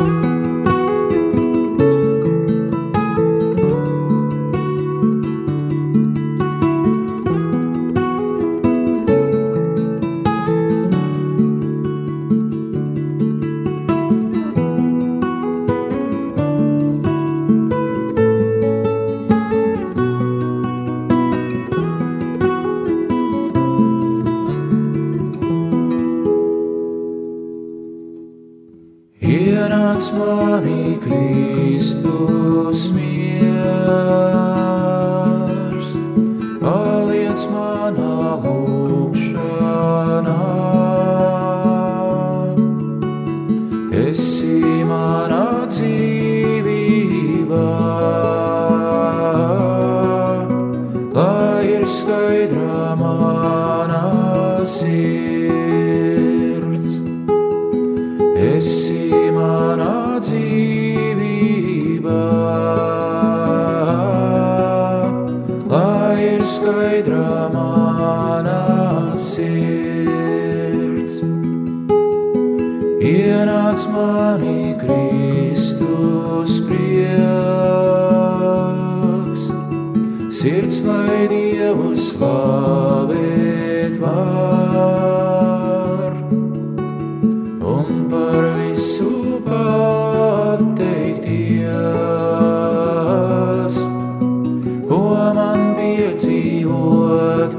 thank 0.00 0.24
you 0.24 0.39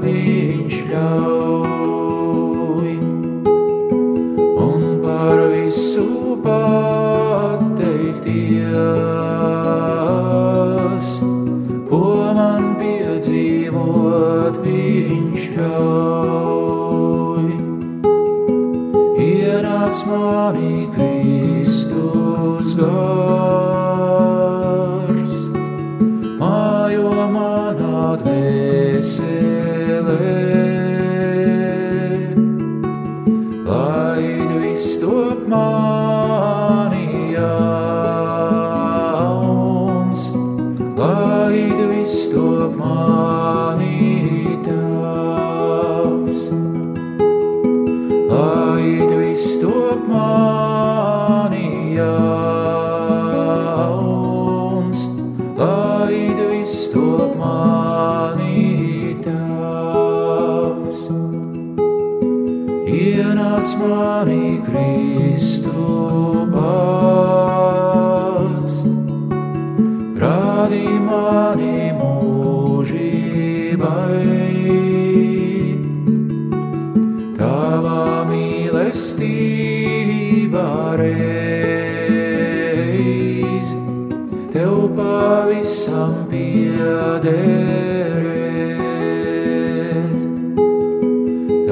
viņš 0.00 0.76
ļauj, 0.88 1.31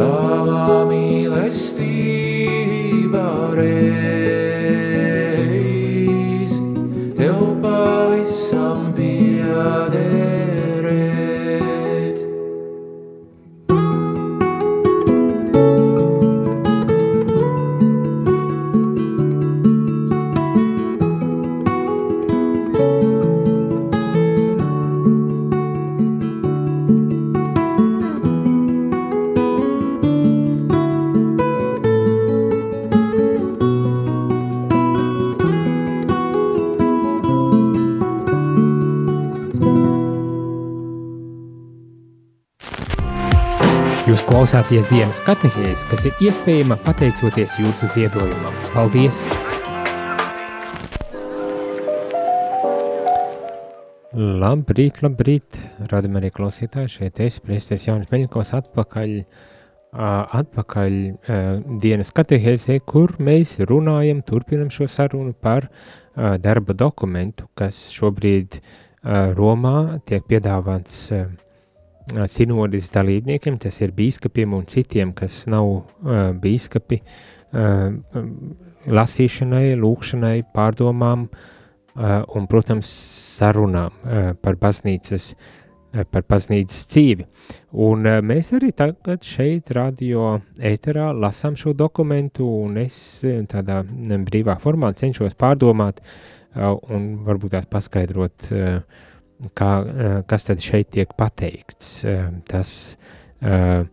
God. 0.00 0.29
Klausāties 44.50 44.88
dienas 44.90 45.20
katehēs, 45.22 45.84
kas 45.86 46.02
ir 46.08 46.22
iespējama 46.26 46.74
pateicoties 46.82 47.52
jūsu 47.60 47.86
ziedojumam. 47.92 48.54
Paldies! 48.74 49.20
Labrīt, 54.10 54.98
labrīt, 55.04 55.60
radam 55.92 56.18
arī 56.18 56.32
klausītāji, 56.34 56.90
šeit 56.96 57.20
es, 57.22 57.36
priesties 57.44 57.86
Jaunis 57.86 58.10
Meļņikos, 58.10 58.50
atpakaļ, 58.58 59.12
atpakaļ 60.40 60.96
dienas 61.84 62.10
katehēzē, 62.16 62.80
kur 62.90 63.14
mēs 63.22 63.60
runājam, 63.70 64.24
turpinam 64.26 64.72
šo 64.74 64.88
sarunu 64.90 65.30
par 65.30 65.68
darba 66.42 66.74
dokumentu, 66.74 67.46
kas 67.54 67.78
šobrīd 67.94 68.58
Romā 69.38 70.00
tiek 70.10 70.26
piedāvāts 70.26 71.06
ā, 71.14 71.22
sinodas 72.30 72.90
dalībniekiem, 72.94 73.58
tas 73.62 73.80
ir 73.84 73.94
bīskapiem 73.96 74.54
un 74.56 74.66
citiem, 74.70 75.12
kas 75.16 75.44
nav 75.50 75.68
uh, 75.70 75.84
bīskapi, 76.40 77.00
uh, 77.00 78.20
lasīšanai, 78.90 79.64
lūkšanai, 79.80 80.36
pārdomām 80.54 81.26
uh, 81.28 82.20
un, 82.34 82.46
protams, 82.50 82.90
sarunām 83.38 83.96
uh, 84.02 84.30
par 84.40 84.58
baznīcas, 84.60 85.32
uh, 85.34 86.04
par 86.10 86.24
baznīcas 86.30 86.86
dzīvi. 86.92 87.28
Un 87.86 88.08
uh, 88.08 88.18
mēs 88.24 88.52
arī 88.58 88.72
tagad 88.76 89.26
šeit 89.26 89.72
radio 89.76 90.38
ēterā 90.58 91.10
lasām 91.16 91.58
šo 91.60 91.74
dokumentu 91.76 92.48
un 92.64 92.80
es 92.82 92.96
tādā 93.52 93.82
brīvā 94.26 94.58
formā 94.62 94.94
cenšos 94.96 95.38
pārdomāt 95.38 96.02
uh, 96.02 96.74
un 96.90 97.12
varbūt 97.26 97.56
tās 97.58 97.70
paskaidrot 97.70 98.50
uh, 98.54 99.06
kā, 99.56 99.70
eh, 99.80 100.22
kas 100.28 100.44
tad 100.44 100.60
šeit 100.60 100.90
tiek 100.90 101.08
pateikts. 101.16 102.04
eh, 102.04 102.30
Tas, 102.48 102.96
eh, 103.42 103.84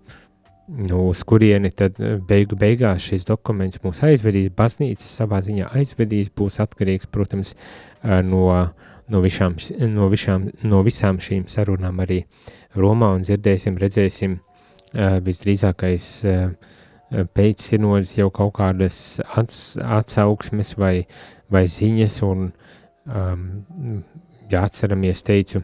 nu, 0.67 1.09
uz 1.09 1.23
kurieni 1.23 1.71
tad 1.71 1.95
beigu 2.27 2.55
beigās 2.55 2.99
šis 2.99 3.25
dokuments 3.25 3.79
mūs 3.79 4.03
aizvedīs, 4.03 4.49
baznīca 4.51 4.99
savā 4.99 5.39
ziņā 5.39 5.71
aizvedīs, 5.71 6.29
būs 6.29 6.59
atkarīgs, 6.59 7.07
protams, 7.09 7.55
no, 8.03 8.73
no, 9.07 9.21
visām, 9.21 9.55
no, 9.87 10.09
visām, 10.09 10.51
no 10.63 10.83
visām 10.83 11.17
šīm 11.19 11.47
sarunām 11.47 12.03
arī 12.03 12.25
Romā 12.75 13.15
un 13.15 13.21
dzirdēsim, 13.21 13.77
redzēsim 13.79 14.39
visdrīzākais 14.93 16.25
pēc 17.33 17.63
sinodas 17.63 18.17
jau 18.17 18.29
kaut 18.29 18.53
kādas 18.59 19.21
ats, 19.39 19.77
atsauksmes 19.79 20.75
vai, 20.77 21.07
vai 21.49 21.63
ziņas 21.63 22.21
un 22.27 22.51
um, 23.07 24.03
ja 24.51 24.63
atceramies, 24.63 25.23
teicu, 25.25 25.61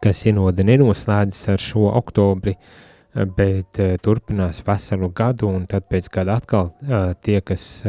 ka 0.00 0.12
sinode 0.16 0.64
nenoslēdzas 0.66 1.50
ar 1.54 1.62
šo 1.62 1.90
oktobri, 2.00 2.54
eh, 2.56 3.26
bet 3.36 3.80
uh, 3.82 3.96
turpinās 4.02 4.62
veselu 4.66 5.10
gadu, 5.16 5.50
un 5.50 5.66
tad 5.70 5.88
pēc 5.90 6.10
gada 6.12 6.38
atkal 6.40 6.70
uh, 6.70 7.12
tie, 7.22 7.40
kas 7.40 7.84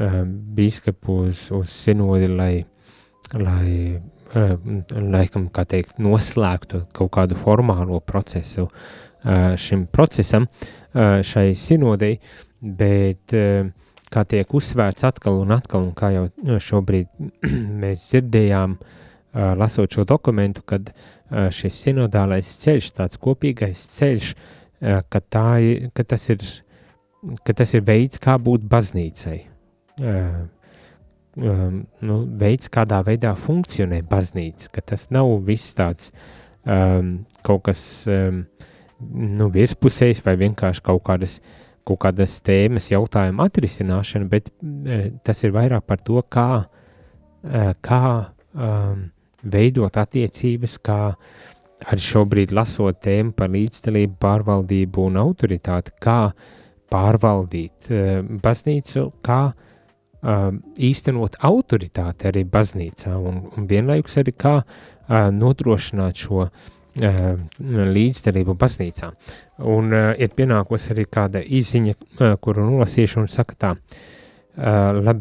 bīskapu 0.00 1.14
uz, 1.26 1.40
uz 1.52 1.68
sinodi, 1.68 2.28
lai, 2.32 2.62
lai 3.36 4.00
laikam, 4.32 5.50
kā 5.52 5.66
teikt, 5.68 5.98
noslēgtu 6.00 6.86
kaut 6.96 7.10
kādu 7.12 7.36
formālo 7.36 7.98
procesu 8.00 8.64
šim 9.60 9.82
procesam, 9.92 10.46
šai 10.94 11.50
sinodei, 11.58 12.14
bet 12.62 13.34
kā 14.14 14.24
tiek 14.30 14.54
uzsvērts 14.56 15.04
atkal 15.10 15.42
un 15.42 15.52
atkal, 15.58 15.90
un 15.90 15.92
kā 15.98 16.14
jau 16.14 16.24
šobrīd 16.70 17.10
mēs 17.82 18.06
dzirdējām, 18.14 18.78
uh, 18.78 18.99
lasot 19.34 19.92
šo 19.94 20.04
dokumentu, 20.08 20.62
kad 20.66 20.90
šis 21.54 21.76
sinodālais 21.84 22.48
ceļš, 22.62 22.90
tāds 22.96 23.20
kopīgais 23.22 23.84
ceļš, 23.96 24.32
ka, 24.80 25.20
tā, 25.20 25.46
ka, 25.94 26.06
tas 26.14 26.28
ir, 26.34 26.44
ka 27.46 27.54
tas 27.54 27.74
ir 27.78 27.84
veids, 27.86 28.18
kā 28.22 28.34
būt 28.40 28.64
baznīcai. 28.70 29.38
Nu, 31.40 32.16
veids, 32.42 32.72
kādā 32.74 33.02
veidā 33.06 33.36
funkcionē 33.38 34.02
baznīca, 34.10 34.72
ka 34.74 34.82
tas 34.92 35.06
nav 35.14 35.30
viss 35.46 35.76
tāds 35.78 36.10
kaut 37.46 37.62
kas 37.68 37.84
nu, 39.08 39.48
virspusējs 39.52 40.22
vai 40.24 40.36
vienkārši 40.40 40.84
kaut 40.84 41.02
kādas, 41.06 41.38
kaut 41.88 42.00
kādas 42.04 42.38
tēmas 42.44 42.90
jautājuma 42.92 43.48
atrisināšana, 43.48 44.28
bet 44.30 44.50
uh, 44.50 45.08
tas 45.24 45.44
ir 45.44 45.54
vairāk 45.56 45.86
par 45.88 46.02
to, 46.04 46.20
kā, 46.28 46.48
uh, 46.66 47.72
kā 47.84 48.02
um, 48.52 49.08
veidot 49.42 49.96
attiecības, 50.00 50.78
kā, 50.84 50.98
arī 51.86 52.04
šobrīd 52.04 52.54
lasot 52.56 53.00
tēmu 53.04 53.34
par 53.36 53.52
līdzdalību, 53.54 54.18
pārvaldību 54.20 55.06
un 55.08 55.20
autoritāti, 55.20 55.94
kā 56.02 56.20
pārvaldīt 56.90 57.90
uh, 57.94 58.10
baznīcu, 58.42 59.06
kā 59.24 59.40
uh, 59.52 60.50
īstenot 60.90 61.40
autoritāti 61.46 62.28
arī 62.32 62.44
baznīcā 62.44 63.14
un, 63.16 63.44
un 63.56 63.70
vienlaikus 63.70 64.20
arī 64.20 64.34
kā 64.36 64.58
uh, 64.60 65.30
nodrošināt 65.34 66.26
šo 66.26 66.50
līdzdalību 66.90 68.56
baznīcā. 68.58 69.12
Un 69.70 69.92
ir 69.94 70.32
pienākusi 70.34 70.90
arī 70.90 71.04
kāda 71.06 71.38
izziņa, 71.38 71.94
kuru 72.42 72.64
nolasīšu 72.66 73.20
un 73.22 73.28
saka 73.30 73.54
tā, 73.54 73.70
uh, 74.58 75.12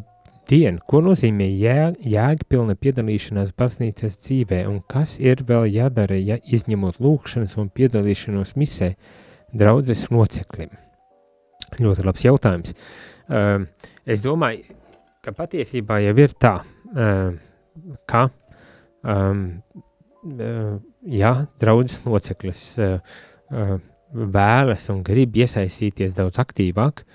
labdien, 0.49 0.79
ko 0.89 0.97
nozīmē 1.05 1.45
jē, 1.45 1.93
jēgpilna 2.01 2.73
piedalīšanās 2.81 3.51
baznīcas 3.53 4.17
dzīvē 4.17 4.65
un 4.65 4.81
kas 4.81 5.19
ir 5.19 5.43
vēl 5.45 5.67
jādara, 5.69 6.17
ja 6.17 6.39
izņemot 6.41 6.97
lūkšanas 6.97 7.55
un 7.61 7.69
piedalīšanos 7.69 8.55
misē 8.57 8.95
draudzes 9.53 10.09
loceklim? 10.09 10.69
Ļoti 11.77 12.03
labs 12.03 12.25
jautājums. 12.25 12.73
Uh, 13.29 13.67
es 14.09 14.23
domāju, 14.25 14.63
ka 15.21 15.35
patiesībā 15.37 15.99
jau 16.01 16.15
ir 16.17 16.33
tā, 16.33 16.63
uh, 16.97 17.37
ka 18.09 18.29
um, 19.05 19.61
uh, 20.25 20.81
jā, 21.05 21.33
draudzes 21.61 22.01
loceklis 22.09 22.63
uh, 22.81 22.97
uh, 23.53 23.77
vēlas 24.09 24.89
un 24.89 25.03
grib 25.05 25.37
iesaistīties 25.37 26.17
daudz 26.17 26.41
aktīvāk, 26.41 27.05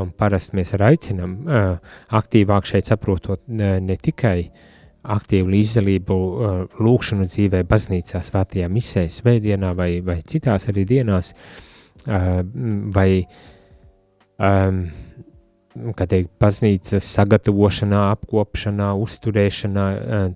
un 0.00 0.12
parasti 0.18 0.58
mēs 0.58 0.74
arī 0.76 0.92
aicinām 0.92 1.34
uh, 1.44 1.98
aktīvāk 2.18 2.66
šeit 2.68 2.90
saprotot 2.90 3.42
ne, 3.48 3.98
tikai 4.00 4.38
aktīvu 5.14 5.52
līdzdalību 5.52 6.16
uh, 6.16 6.56
lūkšanu 6.80 7.28
dzīvē 7.28 7.62
baznīcā 7.68 8.22
svētajā 8.24 8.70
misē, 8.72 9.06
svētdienā 9.12 9.74
vai, 9.76 9.90
vai 10.04 10.18
citās 10.26 10.68
arī 10.72 10.86
dienās, 10.88 11.34
uh, 12.08 12.42
vai 12.94 13.08
kā 14.38 16.06
teikt, 16.10 16.30
baznīcas 16.42 17.06
sagatavošanā, 17.16 18.02
apkopšanā, 18.14 18.92
uzturēšanā, 19.04 19.86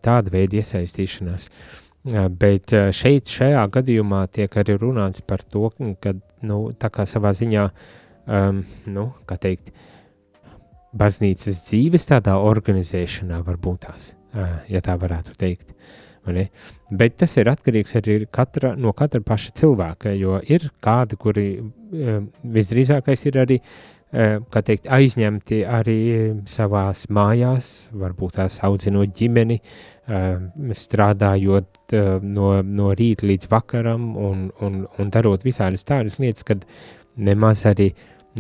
tāda 0.05 0.35
veida 0.35 0.61
iesaistīšanās. 0.61 1.49
Bet 2.41 2.73
šeit, 2.95 3.31
šajā 3.31 3.65
gadījumā, 3.75 4.25
tiek 4.33 4.55
arī 4.61 4.79
runāts 4.81 5.23
par 5.27 5.43
to, 5.43 5.69
ka 6.01 6.15
nu, 6.47 6.61
tā 6.79 6.91
kā 6.95 7.07
savā 7.11 7.35
ziņā, 7.37 7.69
um, 8.29 8.63
nu, 8.93 9.09
kā 9.29 9.39
teikt, 9.41 9.73
baznīcas 10.99 11.65
dzīves 11.67 12.09
tādā 12.09 12.39
organizēšanā 12.41 13.43
varbūt 13.47 13.83
tās, 13.85 14.13
ja 14.71 14.81
tā 14.85 14.95
varētu 15.01 15.37
teikt. 15.39 15.75
Bet 16.93 17.19
tas 17.21 17.37
ir 17.41 17.49
atkarīgs 17.49 17.95
arī 17.97 18.19
katra, 18.33 18.75
no 18.77 18.93
katra 18.97 19.21
paša 19.25 19.53
cilvēka, 19.61 20.13
jo 20.17 20.41
ir 20.45 20.67
kādi, 20.85 21.17
kuri 21.21 21.47
visdrīzākais 22.57 23.25
ir 23.31 23.39
arī 23.45 23.61
uh, 23.61 23.99
kā 24.09 24.63
teikt, 24.65 24.89
aizņemti 24.89 25.63
arī 25.69 25.99
savās 26.49 27.05
mājās, 27.13 27.89
varbūt 27.93 28.39
tās 28.39 28.59
audzinot 28.65 29.13
ģimeni, 29.17 29.59
strādājot 30.73 31.95
no, 32.25 32.53
no 32.63 32.93
rīta 32.97 33.29
līdz 33.29 33.51
vakaram 33.53 34.15
un, 34.17 34.47
un, 34.65 34.87
un 34.99 35.11
darot 35.13 35.45
visādas 35.45 35.85
tādas 35.85 36.17
lietas, 36.23 36.47
kad 36.49 36.65
nemaz 37.17 37.67
arī 37.69 37.91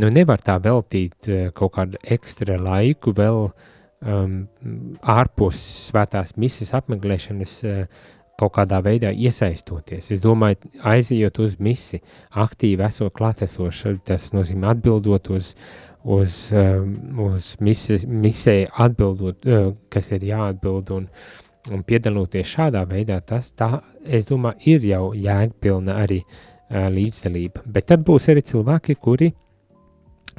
nu, 0.02 0.10
nevar 0.14 0.42
tā 0.44 0.58
veltīt 0.62 1.28
kaut 1.56 1.74
kādu 1.76 1.98
ekstra 2.04 2.58
laiku 2.60 3.12
vēl 3.16 3.48
um, 3.48 4.38
ārpus 5.02 5.58
svētās 5.88 6.36
misijas 6.38 6.74
apmeklēšanas 6.78 7.54
uh, 7.66 8.06
kaut 8.38 8.54
kādā 8.54 8.78
veidā 8.84 9.10
iesaistoties. 9.10 10.12
Es 10.14 10.22
domāju, 10.22 10.70
aizejot 10.86 11.40
uz 11.42 11.56
misi, 11.62 11.98
aktīvi 12.38 12.86
esot 12.86 13.14
klātesoši, 13.18 13.96
tas 14.06 14.30
nozīmē 14.34 14.70
atbildot 14.76 15.30
uz, 15.34 15.54
uz, 16.04 16.36
um, 16.54 16.94
uz 17.32 17.56
misi, 17.64 17.98
misē, 18.06 18.60
atbildot, 18.86 19.48
uh, 19.48 19.72
kas 19.90 20.12
ir 20.14 20.28
jāatbild 20.30 20.94
un, 20.94 21.08
un 21.74 21.82
piedaloties 21.86 22.54
šādā 22.54 22.84
veidā, 22.88 23.18
tas, 23.26 23.50
tā, 23.58 23.80
es 24.06 24.30
domāju, 24.30 24.62
ir 24.76 24.88
jau 24.92 25.02
jēgpilna 25.18 25.98
arī 26.04 26.22
uh, 26.22 26.86
līdzdalība. 26.94 27.66
Bet 27.66 27.90
tad 27.90 28.06
būs 28.06 28.30
arī 28.30 28.46
cilvēki, 28.46 29.00
kuri 29.02 29.32
gribēs 29.32 29.47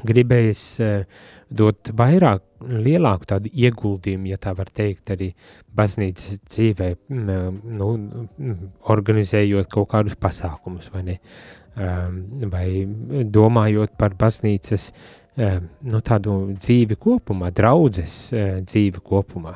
uh, 0.06 1.04
dot 1.50 1.90
vairāk, 1.98 2.44
lielāku 2.62 3.28
tādu 3.30 3.50
ieguldījumu, 3.50 4.30
ja 4.30 4.38
tā 4.42 4.54
var 4.58 4.70
teikt, 4.76 5.10
arī 5.16 5.32
baznīcas 5.76 6.38
dzīvē, 6.46 6.90
nu, 7.10 7.90
organizējot 8.94 9.72
kaut 9.74 9.90
kādus 9.94 10.18
pasākumus, 10.20 10.92
vai 10.94 11.04
ne, 11.08 11.18
vai 12.54 12.68
domājot 13.26 13.98
par 13.98 14.18
baznīcas, 14.20 14.92
nu, 15.40 16.04
tādu 16.06 16.40
dzīvi 16.54 17.00
kopumā, 17.00 17.50
draudzes 17.56 18.22
dzīvi 18.62 19.02
kopumā. 19.06 19.56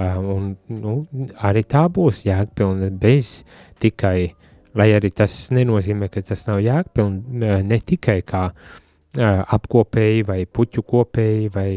Un, 0.00 0.52
nu, 0.72 0.92
arī 1.44 1.66
tā 1.68 1.82
būs 1.92 2.22
jēgpilna 2.24 2.92
bez 2.96 3.40
tikai, 3.82 4.30
lai 4.78 4.92
arī 4.94 5.10
tas 5.12 5.34
nenozīmē, 5.52 6.08
ka 6.08 6.22
tas 6.24 6.46
nav 6.46 6.62
jēgpilna, 6.62 7.58
ne 7.66 7.78
tikai 7.90 8.20
kā 8.24 8.44
uh, 8.54 8.78
apkopēji 9.18 10.24
vai 10.28 10.44
puķu 10.46 10.84
kopēji 10.86 11.50
vai 11.54 11.70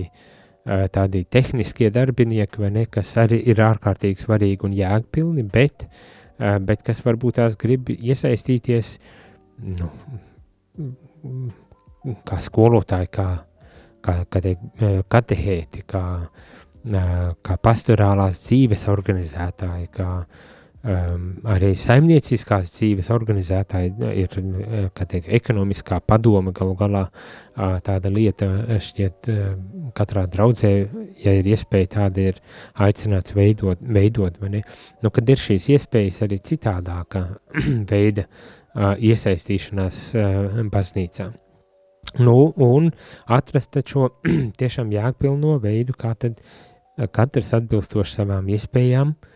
tādi 0.63 1.24
tehniskie 1.28 1.89
darbinieki, 1.91 2.62
vai 2.62 2.69
ne, 2.72 2.86
kas 2.88 3.15
arī 3.19 3.41
ir 3.52 3.60
ārkārtīgi 3.65 4.22
svarīgi 4.22 4.63
un 4.67 4.76
jēgpilni, 4.78 5.43
bet, 5.52 5.88
bet 6.39 6.86
kas 6.86 7.04
varbūt 7.04 7.41
tās 7.41 7.58
grib 7.60 7.89
iesaistīties, 7.91 8.93
nu, 9.80 9.89
kā 12.24 12.39
skolotāji, 12.39 13.12
kā, 13.12 13.28
kā, 14.06 14.17
kā 14.30 14.43
te, 14.46 14.56
katehēti, 15.12 15.84
kā, 15.89 16.06
kā 17.43 17.60
pastorālās 17.63 18.39
dzīves 18.46 18.88
organizētāji, 18.93 19.91
kā 20.00 20.10
uh, 20.22 20.50
um, 20.84 21.28
arī 21.50 21.72
saimnieciskās 21.80 22.72
dzīves 22.76 23.10
organizētāji 23.13 23.93
ir, 24.24 24.38
kā 24.96 25.08
teikt, 25.10 25.30
ekonomiskā 25.39 26.00
padoma 26.08 26.54
galu 26.56 26.76
galā 26.80 27.04
uh, 27.08 27.78
tāda 27.84 28.12
lieta 28.12 28.50
šķiet 28.84 29.30
uh, 29.32 29.43
katrā 29.98 30.26
draudzē, 30.32 30.74
ja 31.24 31.36
ir 31.39 31.48
iespēja 31.54 31.93
tāda 31.98 32.28
ir 32.32 32.41
aicināts 32.88 33.36
veidot, 33.36 33.82
veidot 33.82 34.41
vai 34.41 34.58
ne? 34.58 34.65
Nu, 35.04 35.13
kad 35.13 35.30
ir 35.30 35.41
šīs 35.41 35.69
iespējas 35.78 36.24
arī 36.28 36.41
citādāka 36.43 37.26
veida 37.91 38.28
uh, 38.28 38.93
iesaistīšanās 39.00 40.04
uh, 40.17 40.60
baznīcā. 40.74 41.32
Nu, 42.19 42.38
un 42.62 42.91
atrast 43.32 43.80
šo 43.89 44.12
tiešām 44.60 44.91
jēgpilno 44.93 45.58
veidu, 45.63 45.96
kā 45.98 46.13
tad 46.19 46.43
katrs 47.10 47.56
atbilstoši 47.58 48.19
savām 48.19 48.52
iespējām 48.54 49.15
uh, 49.15 49.30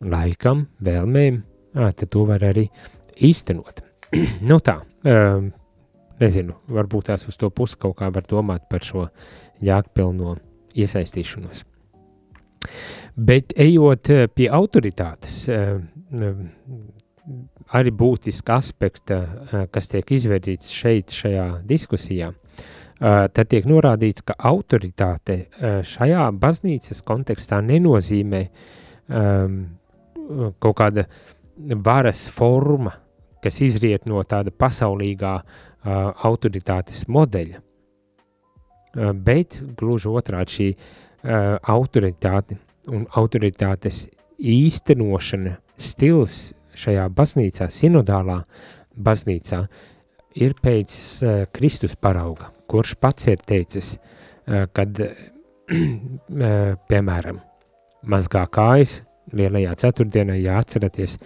laikam, 0.00 0.66
vēlmēm, 0.84 1.40
tad 1.74 2.06
to 2.10 2.24
var 2.28 2.44
arī 2.50 2.66
īstenot. 3.20 3.82
nu 4.50 4.58
tā, 4.64 4.80
um, 5.06 5.50
nezinu, 6.20 6.56
varbūt 6.68 7.10
tās 7.10 7.26
uz 7.28 7.38
to 7.40 7.50
pusi 7.50 7.78
kaut 7.80 7.98
kā 8.00 8.10
var 8.12 8.26
domāt 8.28 8.68
par 8.70 8.84
šo 8.84 9.08
jākpilno 9.64 10.36
iesaistīšanos. 10.78 11.64
Bet 13.16 13.54
ejot 13.58 14.10
pie 14.36 14.46
autoritātes, 14.52 15.48
arī 17.72 17.92
būtiska 18.02 18.58
aspekta, 18.60 19.18
kas 19.72 19.88
tiek 19.90 20.12
izvērtīts 20.16 20.70
šeit, 20.72 21.14
šajā 21.14 21.46
diskusijā, 21.66 22.30
tad 23.00 23.50
tiek 23.50 23.66
norādīts, 23.68 24.24
ka 24.28 24.36
autoritāte 24.50 25.38
šajā 25.88 26.28
baznīcas 26.36 27.00
kontekstā 27.08 27.62
nenozīmē 27.64 28.42
um, 29.08 29.62
kaut 30.58 30.76
kāda 30.78 31.06
varas 31.84 32.28
forma, 32.32 32.92
kas 33.42 33.60
izriet 33.64 34.06
no 34.08 34.22
tāda 34.28 34.52
pasaulīgā 34.52 35.34
uh, 35.40 35.44
autoritātes 36.28 37.06
modeļa. 37.08 37.60
Uh, 37.60 39.12
bet 39.14 39.60
gluži 39.78 40.10
otrādi 40.10 40.56
šī 40.56 40.68
uh, 40.74 41.56
autoritāte 41.72 42.58
un 42.90 43.06
autoritātes 43.16 44.06
īstenošana 44.40 45.56
stils 45.80 46.54
šajā 46.80 47.06
baznīcā, 47.12 47.68
sinodālā 47.72 48.40
baznīcā, 48.96 49.64
ir 50.40 50.56
pēc 50.62 50.96
uh, 51.24 51.36
Kristus 51.52 51.96
parauga, 51.96 52.50
kurš 52.70 52.96
pats 53.00 53.28
ir 53.32 53.44
teicis, 53.46 53.94
uh, 53.96 54.66
kad, 54.72 55.00
uh, 55.74 56.74
piemēram, 56.90 57.40
mazgā 58.10 58.46
kājas, 58.52 59.00
lielajā 59.36 59.74
ceturtdienā, 59.84 60.36
ja 60.40 60.58
atceraties, 60.60 61.16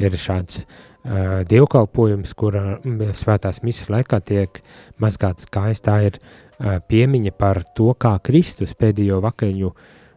ir 0.00 0.16
šāds 0.20 0.64
uh, 0.64 1.42
dievkalpojums, 1.50 2.34
kura 2.38 2.78
svētās 3.16 3.62
misas 3.66 3.90
laikā 3.92 4.20
tiek 4.24 4.62
mazgātas 5.02 5.50
kājas, 5.52 5.82
tā 5.84 5.98
ir 6.10 6.18
uh, 6.20 6.78
piemiņa 6.88 7.34
par 7.38 7.62
to, 7.76 7.92
kā 7.98 8.16
Kristus 8.24 8.76
pēdējo 8.78 9.20
vakariņu 9.24 9.74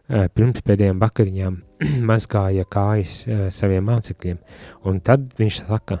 pirms 0.08 0.62
pēdējām 0.64 1.00
vakariņām 1.02 1.56
mazgāja 2.10 2.64
kājas 2.64 3.18
saviem 3.52 3.84
mācekļiem. 3.90 4.38
Un 4.88 5.02
tad 5.04 5.26
viņš 5.36 5.58
saka, 5.66 5.98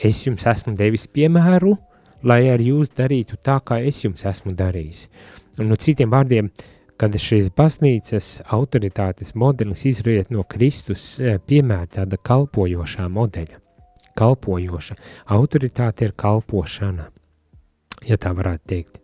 es 0.00 0.22
jums 0.24 0.46
esmu 0.48 0.72
devis 0.78 1.04
piemēru, 1.12 1.74
lai 2.24 2.46
arī 2.52 2.70
jūs 2.70 2.92
darītu 2.96 3.36
tā, 3.42 3.58
kā 3.64 3.82
es 3.84 4.00
jums 4.04 4.24
esmu 4.28 4.54
darījis. 4.56 5.06
Un 5.60 5.68
no 5.68 5.76
citiem 5.76 6.12
vārdiem, 6.12 6.48
kad 7.00 7.16
šīs 7.18 7.50
baznīcas 7.56 8.42
autoritātes 8.54 9.34
modelis 9.38 9.84
izriet 9.88 10.30
no 10.30 10.44
Kristus 10.48 11.16
piemēra 11.48 11.88
tāda 11.98 12.18
kalpojošā 12.18 13.08
modeļa. 13.10 13.60
Kalpojoša. 14.18 14.96
Autoritāte 15.32 16.04
ir 16.04 16.12
kalpošana, 16.20 17.08
ja 18.04 18.18
tā 18.20 18.34
varētu 18.36 18.68
teikt. 18.68 19.00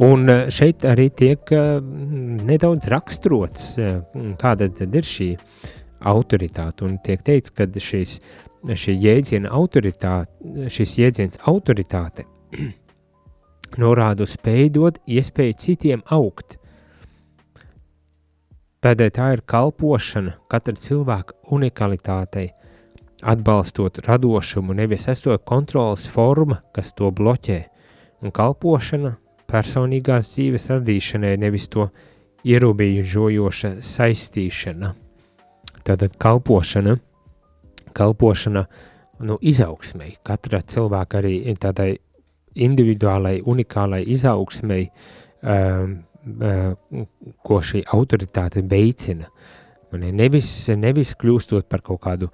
Un 0.00 0.28
eh, 0.32 0.46
šeit 0.54 0.86
arī 0.88 1.10
tiek 1.12 1.50
eh, 1.52 1.80
nedaudz 2.48 2.88
raksturots, 2.92 3.74
kāda 4.40 4.70
tad 4.72 4.94
ir 4.96 5.06
šī 5.06 5.30
autoritāte. 6.08 6.86
Un 6.86 6.96
tiek 7.04 7.20
teikts, 7.26 7.52
ka 7.52 7.66
šīs, 7.68 8.16
šī 8.64 8.96
jēdziena 8.96 9.52
autoritāte, 9.52 10.68
šis 10.72 10.96
jēdziens 11.02 11.42
autoritāte 11.50 12.24
norāda 13.78 14.24
uz 14.26 14.34
spēju 14.38 14.72
dot 14.74 14.98
iespēju 15.06 15.58
citiem 15.58 16.02
augt. 16.10 16.56
Tādēļ 18.80 19.10
tā 19.12 19.26
ir 19.34 19.42
kalpošana 19.44 20.38
katra 20.48 20.74
cilvēka 20.74 21.36
unikalitātei, 21.52 22.48
atbalstot 23.22 24.00
radošumu, 24.06 24.72
nevis 24.74 25.04
esot 25.12 25.44
kontrolas 25.44 26.06
forma, 26.08 26.62
kas 26.72 26.94
to 26.96 27.10
bloķē, 27.12 27.58
un 28.24 28.32
kalpošana 28.32 29.12
personīgās 29.50 30.32
dzīves 30.32 30.70
radīšanai, 30.72 31.36
nevis 31.42 31.68
to 31.68 31.90
ierobežojoša 32.48 33.74
saistīšana. 33.84 34.94
Tātad 35.84 36.16
kalpošana, 36.20 36.96
kalpošana 37.96 38.64
nu, 39.28 39.36
izaugsmei, 39.40 40.14
katra 40.24 40.60
cilvēka 40.64 41.20
arī 41.20 41.34
tādai 41.60 41.98
individuālai, 42.54 43.40
unikālai 43.46 44.02
izaugsmei, 44.10 44.88
um, 45.42 45.98
uh, 46.42 47.04
ko 47.46 47.60
šī 47.64 47.84
autoritāte 47.94 48.64
veicina. 48.66 49.30
Nevis, 49.90 50.50
nevis 50.78 51.16
kļūstot 51.18 51.66
par 51.70 51.82
kaut 51.82 52.02
kādu 52.04 52.28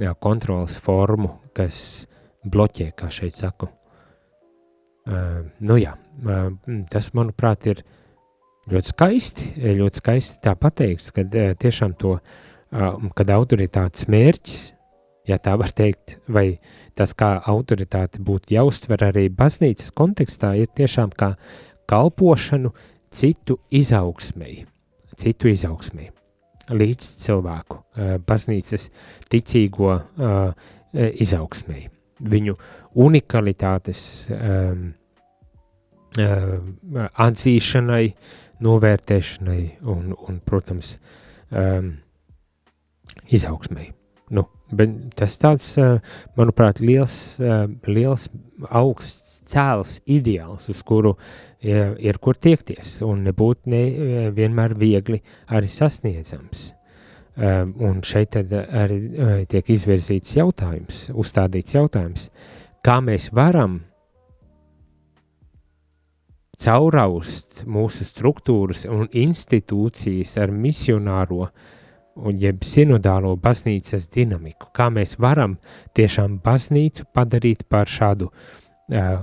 jā, 0.00 0.12
kontrolas 0.18 0.78
formu, 0.82 1.36
kas 1.54 2.06
bloķē, 2.46 2.90
kā 2.98 3.10
šeit 3.14 3.38
saku. 3.38 3.68
Uh, 5.06 5.44
nu 5.62 5.78
jā, 5.78 5.94
uh, 6.26 6.48
tas, 6.90 7.12
manuprāt, 7.14 7.68
ir 7.70 7.82
ļoti 8.72 8.90
skaisti, 8.90 9.52
ļoti 9.78 10.02
skaisti 10.02 10.40
tā 10.42 10.56
pateikts, 10.58 11.12
ka 11.14 11.22
uh, 11.22 11.52
tiešām 11.58 11.94
to, 12.00 12.16
uh, 12.18 13.06
kad 13.14 13.30
autoritātes 13.30 14.08
mērķis, 14.10 14.58
ja 15.30 15.38
tā 15.42 15.54
var 15.58 15.70
teikt, 15.74 16.18
vai 16.26 16.48
tas, 16.96 17.14
kā 17.16 17.36
autoritāte 17.52 18.22
būtu 18.24 18.56
jāuztver 18.56 19.04
arī 19.08 19.26
baznīcas 19.32 19.92
kontekstā, 19.96 20.54
ir 20.56 20.70
tiešām 20.76 21.12
kā 21.16 21.34
kalpošanu 21.90 22.72
citu 23.14 23.58
izaugsmēji, 23.70 24.64
citu 25.16 25.52
izaugsmēji, 25.52 26.12
līdz 26.72 27.10
cilvēku, 27.26 27.82
uh, 27.82 28.16
baznīcas 28.26 28.88
ticīgo 29.32 29.92
uh, 29.96 30.72
izaugsmēji 30.96 31.90
viņu 32.20 32.56
unikalitātes 33.04 34.02
um, 34.32 34.88
uh, 36.20 37.06
atzīšanai, 37.26 38.04
novērtēšanai 38.64 39.62
un, 39.92 40.14
un 40.16 40.40
protams, 40.44 40.96
um, 41.52 41.92
izaugsmai. 43.28 43.90
Nu, 44.36 44.46
bet 44.74 44.94
tas 45.18 45.36
tāds, 45.40 45.72
uh, 45.78 45.98
manuprāt, 46.38 46.80
liels, 46.80 47.38
uh, 47.40 47.66
liels 47.86 48.28
augsts 48.70 49.42
cēls 49.46 50.00
ideāls, 50.10 50.68
uz 50.72 50.82
kuru 50.86 51.14
uh, 51.14 51.20
ir 52.02 52.18
kur 52.22 52.38
tiekties 52.38 53.00
un 53.06 53.24
nebūtu 53.26 53.70
ne, 53.72 53.82
vienmēr 54.34 54.76
viegli 54.78 55.22
arī 55.48 55.70
sasniedzams. 55.70 56.72
Un 57.36 57.98
šeit 58.00 58.30
tad 58.32 58.52
arī 58.56 58.96
uh, 58.96 59.32
tiek 59.44 59.66
izvirzīts 59.74 60.38
jautājums, 60.38 61.02
uzstādīts 61.12 61.74
jautājums, 61.76 62.30
kā 62.80 62.94
mēs 63.04 63.28
varam 63.36 63.82
cauraust 66.56 67.64
mūsu 67.68 68.06
struktūras 68.08 68.86
un 68.88 69.10
institūcijas 69.12 70.36
ar 70.40 70.52
misionāro 70.54 71.50
un 72.16 72.40
jeb 72.40 72.64
sinodālo 72.64 73.34
baznīcas 73.40 74.08
dinamiku, 74.12 74.70
kā 74.72 74.88
mēs 74.92 75.18
varam 75.20 75.58
tiešām 75.96 76.40
baznīcu 76.44 77.08
padarīt 77.14 77.66
par 77.68 77.90
šādu 77.90 78.30
uh, 78.30 79.22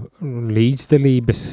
līdzdalības 0.58 1.44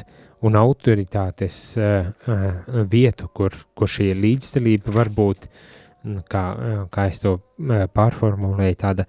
un 0.45 0.57
autoritātes 0.57 1.59
uh, 1.77 2.09
uh, 2.27 2.81
vietu, 2.89 3.29
kur, 3.33 3.55
kur 3.77 3.89
šī 3.89 4.11
līdzdalība 4.17 4.93
var 4.95 5.09
būt 5.13 5.49
uh, 5.49 5.69
kā, 6.29 6.43
kā 6.91 7.05
es 7.09 7.21
to 7.21 7.37
pārformulēju, 7.95 8.79
tāda 8.81 9.05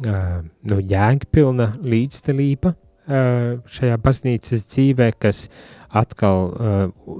nu, 0.00 0.78
jēgpilna 0.78 1.72
līdzdalība 1.82 2.74
šajā 3.74 3.96
baznīcas 4.04 4.66
dzīvē, 4.70 5.10
kas 5.18 5.48
atkal 5.98 6.52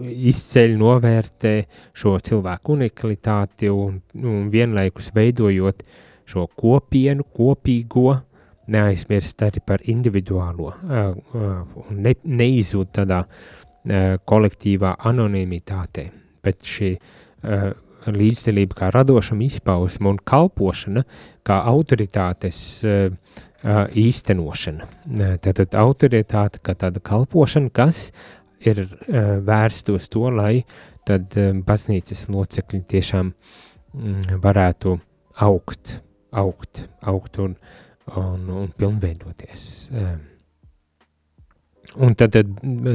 izceļ, 0.07 0.77
novērtē 0.79 1.55
šo 1.97 2.17
cilvēku 2.23 2.77
unikalitāti 2.77 3.71
un, 3.73 4.01
un 4.15 4.49
vienlaikus 4.53 5.11
veidojot 5.15 5.83
šo 6.31 6.47
kopienu, 6.55 7.27
kopīgo, 7.35 8.15
neaizmirst 8.71 9.43
arī 9.43 9.63
par 9.67 9.83
individuālo 9.91 10.71
un 10.87 12.03
ne, 12.05 12.15
neizūt 12.23 12.95
tādā 13.01 13.25
kolektīvā 14.31 14.95
anonimitātē, 15.11 16.07
bet 16.45 16.63
šī 16.63 16.95
līdzdalība 18.11 18.77
kā 18.79 18.89
radošama 18.95 19.45
izpausme 19.45 20.09
un 20.13 20.19
kalpošana 20.25 21.03
kā 21.45 21.59
autoritātes 21.69 22.61
uh, 22.87 23.11
īstenošana. 23.63 24.87
Tātad 25.45 25.75
autoritāte 25.77 26.61
kā 26.65 26.75
tāda 26.75 27.01
kalpošana, 27.05 27.69
kas 27.73 28.13
ir 28.66 28.83
uh, 28.85 29.37
vērsta 29.46 29.94
uz 29.96 30.09
to, 30.12 30.27
lai 30.35 30.62
tad 31.09 31.37
uh, 31.40 31.53
baznīcas 31.66 32.29
locekļi 32.33 32.83
tiešām 32.94 33.31
mm, 33.33 34.40
varētu 34.42 34.96
augt, 35.46 36.01
augt, 36.31 36.85
augt 37.01 37.38
un, 37.42 37.57
un, 38.16 38.51
un 38.64 38.75
pilnveidoties. 38.77 39.62
Uh, 39.92 40.18
Un 41.96 42.14
tad, 42.14 42.31
tad, 42.31 42.46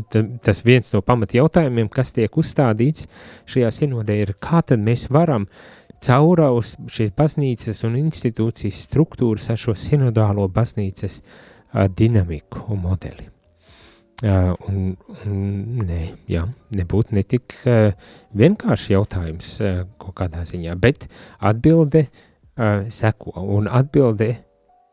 tad 0.08 0.28
tas 0.40 0.62
viens 0.64 0.88
no 0.94 1.02
pamat 1.04 1.34
jautājumiem, 1.36 1.90
kas 1.92 2.14
tiek 2.16 2.38
uzstādīts 2.40 3.10
šajā 3.52 3.72
sinodē, 3.76 4.16
ir, 4.24 4.32
kā 4.40 4.62
tad 4.64 4.80
mēs 4.80 5.10
varam 5.12 5.50
cauraus 6.06 6.76
šīs 6.88 7.12
baznīcas 7.18 7.84
un 7.90 8.00
institūcijas 8.06 8.86
struktūras 8.88 9.50
ar 9.52 9.60
šo 9.60 9.76
sinodālo 9.76 10.48
baznīcas 10.48 11.20
uh, 11.20 11.90
dinamiku 11.92 12.64
un 12.72 12.86
modeli. 12.88 13.35
Uh, 14.24 14.54
un, 14.72 14.94
un 15.28 15.40
nē, 15.84 16.00
jā, 16.32 16.46
nebūtu 16.72 17.18
ne 17.18 17.26
tik 17.28 17.52
uh, 17.68 17.92
vienkārši 18.40 18.94
jautājums 18.94 19.50
uh, 19.60 19.82
kaut 20.00 20.16
kādā 20.22 20.46
ziņā, 20.48 20.78
bet 20.80 21.10
atbilde 21.44 22.06
uh, 22.08 22.88
seko, 22.88 23.36
un 23.58 23.68
atbilde 23.68 24.32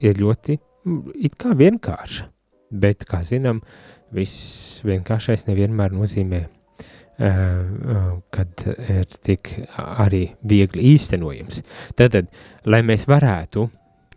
ir 0.02 0.18
ļoti 0.18 0.58
it 1.22 1.38
kā 1.38 1.54
vienkārša 1.54 2.32
bet, 2.72 3.06
kā 3.08 3.22
zinām, 3.26 3.60
viss 4.12 4.80
vienkāršais 4.86 5.46
nevienmēr 5.48 5.94
nozīmē, 5.94 6.42
kad 8.32 8.64
ir 8.66 9.04
tik 9.22 9.52
arī 9.76 10.24
viegli 10.48 10.94
īstenojams. 10.94 11.60
Tātad, 11.98 12.30
lai 12.66 12.80
mēs 12.86 13.04
varētu 13.10 13.68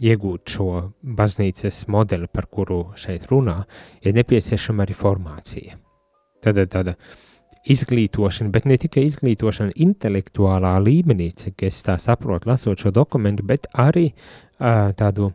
iegūt 0.03 0.55
šo 0.55 0.69
baznīcas 1.17 1.85
modeli, 1.91 2.27
par 2.27 2.49
kuru 2.51 2.81
šeit 2.99 3.27
runā, 3.31 3.61
ir 4.01 4.15
nepieciešama 4.17 4.83
arī 4.85 4.95
formācija. 4.97 5.77
Tad 6.43 6.59
tāda 6.71 6.95
izglītošana, 7.65 8.51
bet 8.53 8.67
ne 8.69 8.77
tikai 8.81 9.05
izglītošana 9.07 9.73
intelektuālā 9.81 10.75
līmenī, 10.83 11.31
cik 11.33 11.65
es 11.69 11.81
tā 11.85 11.97
saprotu, 12.01 12.51
lasot 12.51 12.81
šo 12.81 12.91
dokumentu, 12.93 13.45
bet 13.47 13.69
arī 13.73 14.09
uh, 14.11 14.91
tādu 14.97 15.31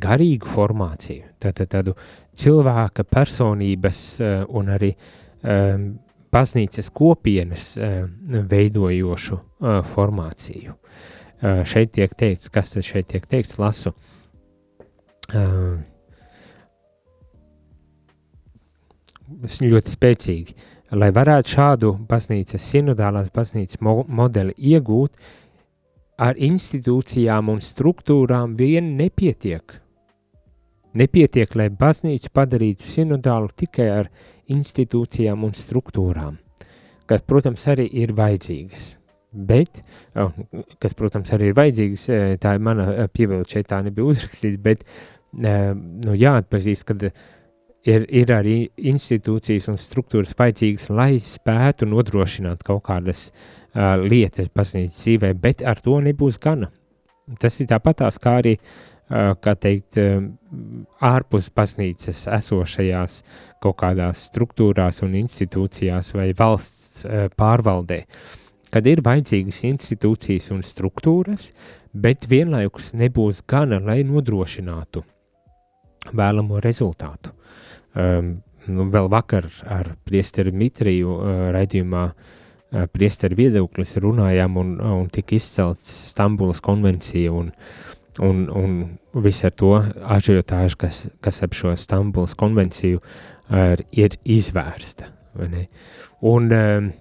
garīgu 0.00 0.48
formāciju, 0.50 1.28
tātad 1.40 1.70
tādu 1.72 1.94
cilvēka 2.40 3.06
personības 3.08 4.00
uh, 4.20 4.32
un 4.48 4.72
arī 4.74 4.92
um, 4.94 5.92
baznīcas 6.34 6.90
kopienas 6.94 7.74
uh, 7.78 8.04
veidojošu 8.50 9.38
uh, 9.38 9.80
formāciju. 9.94 10.74
Šeit 11.44 11.92
tiek 11.92 12.12
teikts, 12.16 12.48
kas 12.48 12.72
tad 12.72 12.86
šeit 12.86 13.10
tiek 13.12 13.26
teikts, 13.28 13.58
lasu. 13.60 13.92
Uh, 15.34 15.76
ļoti 19.60 19.92
spēcīgi. 19.92 20.54
lai 20.94 21.10
varētu 21.10 21.48
šādu 21.48 21.88
baznīcas, 22.08 22.62
sinodālās 22.62 23.30
baznīcas 23.34 23.80
mo 23.80 24.04
modeli 24.08 24.54
iegūt, 24.56 25.16
ar 26.18 26.36
institūcijām 26.38 27.48
un 27.50 27.58
struktūrām 27.58 28.54
vien 28.56 28.96
nepietiek. 28.96 29.80
Nepietiek, 30.94 31.54
lai 31.56 31.68
baznīcu 31.68 32.30
padarītu 32.30 32.86
sinodālu 32.86 33.48
tikai 33.56 33.88
ar 33.90 34.10
institūcijām 34.46 35.42
un 35.44 35.50
struktūrām, 35.50 36.38
kas, 37.06 37.24
protams, 37.26 37.66
arī 37.66 37.88
ir 37.90 38.14
vajadzīgas. 38.14 39.03
Bet, 39.34 39.80
oh, 40.20 40.30
kas, 40.78 40.94
protams, 40.94 41.32
arī 41.34 41.50
ir 41.50 41.58
vajadzīgas, 41.58 42.04
tā 42.42 42.54
ir 42.54 42.62
mana 42.62 43.08
piebilde 43.10 43.48
šeit 43.50 43.66
tā 43.72 43.80
nebija 43.82 44.12
uzrakstīta, 44.12 44.60
bet 44.62 44.84
nu, 45.34 46.14
jāatpazīst, 46.14 46.86
ka 46.86 46.94
ir, 47.84 48.06
ir 48.08 48.32
arī 48.34 48.56
institūcijas 48.92 49.68
un 49.72 49.78
struktūras 49.80 50.34
vajadzīgas, 50.38 50.88
lai 50.94 51.12
spētu 51.22 51.88
nodrošināt 51.90 52.64
kaut 52.66 52.84
kādas 52.88 53.28
uh, 53.30 53.94
lietas 54.00 54.50
baznīcas 54.54 55.02
dzīvē, 55.02 55.34
bet 55.40 55.64
ar 55.66 55.80
to 55.84 56.00
nebūs 56.04 56.40
gana. 56.42 56.70
Tas 57.40 57.60
ir 57.60 57.70
tāpatās 57.70 58.18
kā 58.22 58.38
arī, 58.42 58.54
uh, 58.58 59.32
kā 59.40 59.56
teikt, 59.60 60.00
uh, 60.00 60.22
ārpus 61.04 61.50
baznīcas 61.54 62.26
esošajās 62.38 63.20
kaut 63.64 63.78
kādās 63.80 64.26
struktūrās 64.30 65.02
un 65.06 65.18
institūcijās 65.24 66.14
vai 66.16 66.30
valsts 66.38 67.04
uh, 67.04 67.28
pārvaldē, 67.36 68.04
kad 68.74 68.86
ir 68.90 69.04
vajadzīgas 69.06 69.60
institūcijas 69.68 70.50
un 70.50 70.64
struktūras, 70.66 71.52
bet 71.94 72.26
vienlaikus 72.30 72.90
nebūs 72.98 73.44
gana, 73.46 73.78
lai 73.78 74.00
nodrošinātu 74.06 75.04
vēlamo 76.12 76.58
rezultātu. 76.64 77.30
Um, 77.94 78.40
nu, 78.66 78.88
vēl 78.90 79.06
vakar 79.12 79.46
ar 79.70 79.92
priesteri 80.04 80.50
Mitriju 80.52 81.14
uh, 81.14 81.34
raidījumā 81.54 82.04
uh, 82.10 82.88
priesteri 82.90 83.38
viedoklis 83.44 83.94
runājām 84.02 84.58
un, 84.58 84.74
un 84.82 85.06
tika 85.14 85.38
izcelts 85.38 85.86
Stambulas 86.10 86.60
konvencija 86.64 87.32
un, 87.32 87.52
un, 88.26 88.42
un 88.50 88.74
viss 89.22 89.46
ar 89.46 89.54
to 89.54 89.70
ažiotāžu, 90.16 90.80
kas, 90.82 91.04
kas 91.22 91.40
ap 91.46 91.54
šo 91.54 91.76
Stambulas 91.78 92.34
konvenciju 92.42 92.98
uh, 92.98 93.78
ir 93.94 94.18
izvērsta. 94.26 95.12
Un 96.24 96.52
um, 96.58 96.92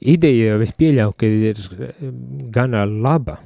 ideja, 0.00 0.58
es 0.62 0.74
pieļauju, 0.76 1.16
ka 1.18 1.30
ir 1.50 1.62
gana 2.54 2.84
laba, 2.88 3.38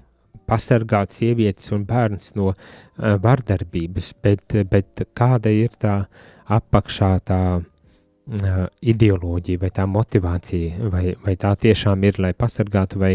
pasargāt 0.48 1.14
sievietes 1.16 1.72
un 1.72 1.84
bērns 1.88 2.34
no 2.38 2.50
uh, 2.52 3.14
vardarbības, 3.22 4.12
bet, 4.24 4.56
bet 4.70 5.04
kāda 5.16 5.52
ir 5.52 5.72
tā 5.80 6.02
apakšā 6.52 7.10
tā 7.24 7.40
uh, 7.60 8.64
ideoloģija 8.94 9.62
vai 9.62 9.72
tā 9.74 9.86
motivācija, 9.88 10.90
vai, 10.92 11.06
vai 11.24 11.36
tā 11.40 11.54
tiešām 11.60 12.04
ir, 12.08 12.20
lai 12.20 12.34
pasargātu, 12.36 13.00
vai, 13.00 13.14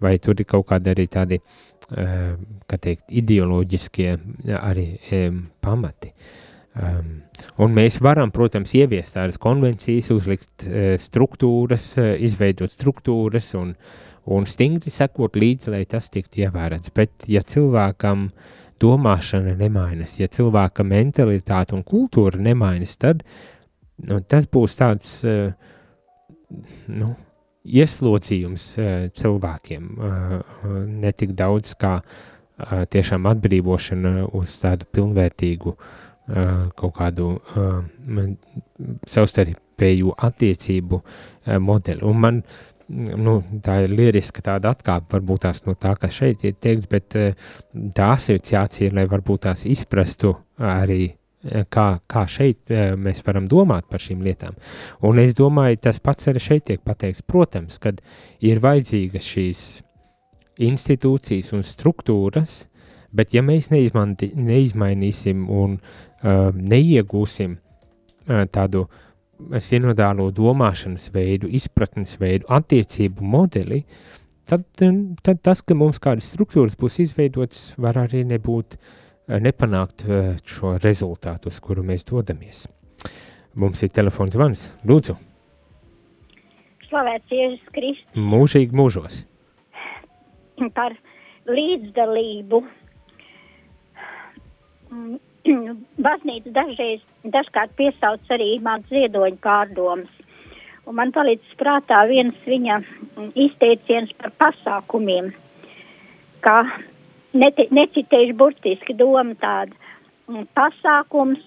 vai 0.00 0.16
tur 0.18 0.40
ir 0.40 0.48
kaut 0.48 0.70
kādi 0.72 0.94
arī 0.94 1.08
tādi, 1.12 1.40
uh, 1.40 2.30
kā 2.70 2.80
teikt, 2.80 3.10
ideoloģiskie 3.22 4.14
arī 4.60 4.86
um, 5.18 5.42
pamati. 5.60 6.14
Um, 6.78 7.16
un 7.58 7.72
mēs 7.74 7.96
varam, 7.98 8.30
protams, 8.30 8.76
ieviest 8.78 9.16
tādas 9.16 9.40
konvencijas, 9.42 10.12
uzlikt 10.14 10.68
uh, 10.68 10.94
struktūras, 11.02 11.86
uh, 11.98 12.12
izveidot 12.22 12.70
struktūras 12.70 13.50
un 13.58 13.74
un 14.30 14.44
stingri 14.46 14.92
sekot 14.92 15.34
līdzi, 15.40 15.72
lai 15.74 15.84
tas 15.88 16.10
tiktu 16.12 16.44
ievērts. 16.44 16.92
Bet, 16.94 17.24
ja 17.26 17.40
cilvēkam 17.42 18.28
domāšana 18.80 19.56
nemainas, 19.58 20.18
ja 20.20 20.28
cilvēka 20.30 20.84
mentalitāte 20.86 21.74
un 21.74 21.82
kultūra 21.86 22.38
nemainas, 22.40 22.94
tad 23.00 23.24
nu, 24.06 24.20
tas 24.20 24.46
būs 24.46 24.76
tāds 24.78 25.14
uh, 25.26 25.50
nu, 26.92 27.14
ieslodzījums 27.64 28.68
uh, 28.78 28.92
cilvēkiem, 29.16 29.88
uh, 29.96 30.36
netik 30.86 31.34
daudz 31.38 31.74
kā 31.80 32.00
tiešām 32.60 33.24
atbrīvošana 33.24 34.26
uz 34.36 34.50
tādu 34.60 34.84
pilnvērtīgu 34.92 35.70
uh, 35.72 35.84
kaut 36.78 36.92
kādu 36.96 37.30
savstarpēju 39.08 40.12
attiecību 40.28 41.00
modeli. 41.64 42.04
Un 42.06 42.20
man 42.22 42.42
nu, 42.90 43.36
tā 43.64 43.80
ir 43.84 43.94
lieriska 43.94 44.42
tāda 44.44 44.74
atkāpe, 44.74 45.10
varbūt 45.14 45.44
tās 45.46 45.62
no 45.66 45.76
tā, 45.78 45.94
kas 46.00 46.16
šeit 46.20 46.44
ir 46.46 46.56
teikts, 46.60 46.88
bet 46.90 47.16
tā 47.96 48.10
asociācija, 48.16 48.94
lai 48.96 49.06
varbūt 49.10 49.46
tās 49.46 49.64
izprastu 49.70 50.32
arī, 50.70 51.12
kā, 51.72 51.86
kā 52.10 52.24
šeit 52.28 52.72
mēs 53.00 53.22
varam 53.26 53.46
domāt 53.50 53.88
par 53.90 54.02
šīm 54.02 54.24
lietām. 54.26 54.58
Un 55.06 55.22
es 55.22 55.36
domāju, 55.38 55.80
tas 55.86 56.02
pats 56.02 56.28
arī 56.32 56.42
šeit 56.42 56.66
tiek 56.70 56.82
pateikts. 56.84 57.24
Protams, 57.26 57.78
kad 57.82 58.02
ir 58.44 58.60
vajadzīgas 58.62 59.30
šīs 59.36 59.62
institūcijas 60.60 61.54
un 61.56 61.64
struktūras, 61.64 62.66
bet 63.16 63.32
ja 63.34 63.42
mēs 63.42 63.70
neizmanti, 63.72 64.30
neizmainīsim 64.36 65.46
un 65.48 65.78
uh, 65.78 66.09
neiegūsim 66.22 67.56
uh, 67.56 68.44
tādu 68.52 68.84
uh, 68.86 69.04
sinodālo 69.60 70.30
domāšanas 70.34 71.10
veidu, 71.14 71.48
izpratnes 71.48 72.16
veidu, 72.20 72.48
attiecību 72.52 73.24
modeli, 73.24 73.82
tad, 74.48 74.66
tad 74.76 75.40
tas, 75.44 75.62
ka 75.62 75.76
mums 75.78 76.00
kādas 76.02 76.32
struktūras 76.34 76.76
būs 76.80 77.00
izveidotas, 77.06 77.70
var 77.80 77.98
arī 78.04 78.24
nebūt, 78.28 78.76
eh, 78.76 79.40
nepanākt 79.40 80.04
šo 80.44 80.76
rezultātu, 80.82 81.48
uz 81.48 81.60
kuru 81.60 81.84
mēs 81.86 82.04
dodamies. 82.08 82.66
Mums 83.54 83.82
ir 83.82 83.90
telefons 83.90 84.36
zvans. 84.36 84.68
Lūdzu. 84.86 85.16
Slavēts 86.90 87.32
Jēzus 87.34 87.72
Kristus. 87.74 88.14
Mūžīgi 88.18 88.74
mūžos. 88.74 89.24
Par 90.74 90.94
līdzdalību 91.48 92.60
mm, 94.90 95.18
baznīca 96.06 96.52
dažreiz, 96.56 97.02
dažkārt 97.24 97.72
piesauc 97.78 98.32
arī 98.34 98.50
man 98.64 98.84
ziedoņu 98.90 99.40
pārdomas. 99.44 100.10
Un 100.88 100.96
man 100.98 101.12
palīdz 101.14 101.54
prātā 101.60 102.00
viens 102.10 102.36
viņa 102.48 102.80
izteiciens 103.38 104.12
par 104.20 104.32
pasākumiem, 104.42 105.30
kā 106.44 106.56
neti, 107.36 107.68
necitējuši 107.70 108.36
burtiski 108.36 108.96
doma 108.96 109.36
tāda. 109.40 109.76
Pasākums 110.56 111.42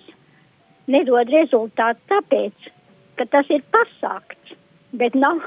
nedod 0.92 1.30
rezultātu 1.32 2.02
tāpēc, 2.12 2.70
ka 3.18 3.28
tas 3.32 3.50
ir 3.54 3.64
pasākts, 3.74 4.56
bet 4.94 5.16
nav 5.16 5.42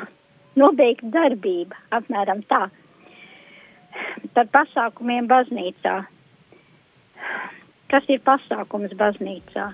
nobeigta 0.56 1.10
darbība, 1.14 1.78
apmēram 1.98 2.42
tā. 2.50 2.66
Par 4.36 4.50
pasākumiem 4.52 5.28
baznīcā 5.30 6.02
kas 7.92 8.06
ir 8.12 8.22
pasākums 8.26 8.94
baznīcā. 8.98 9.66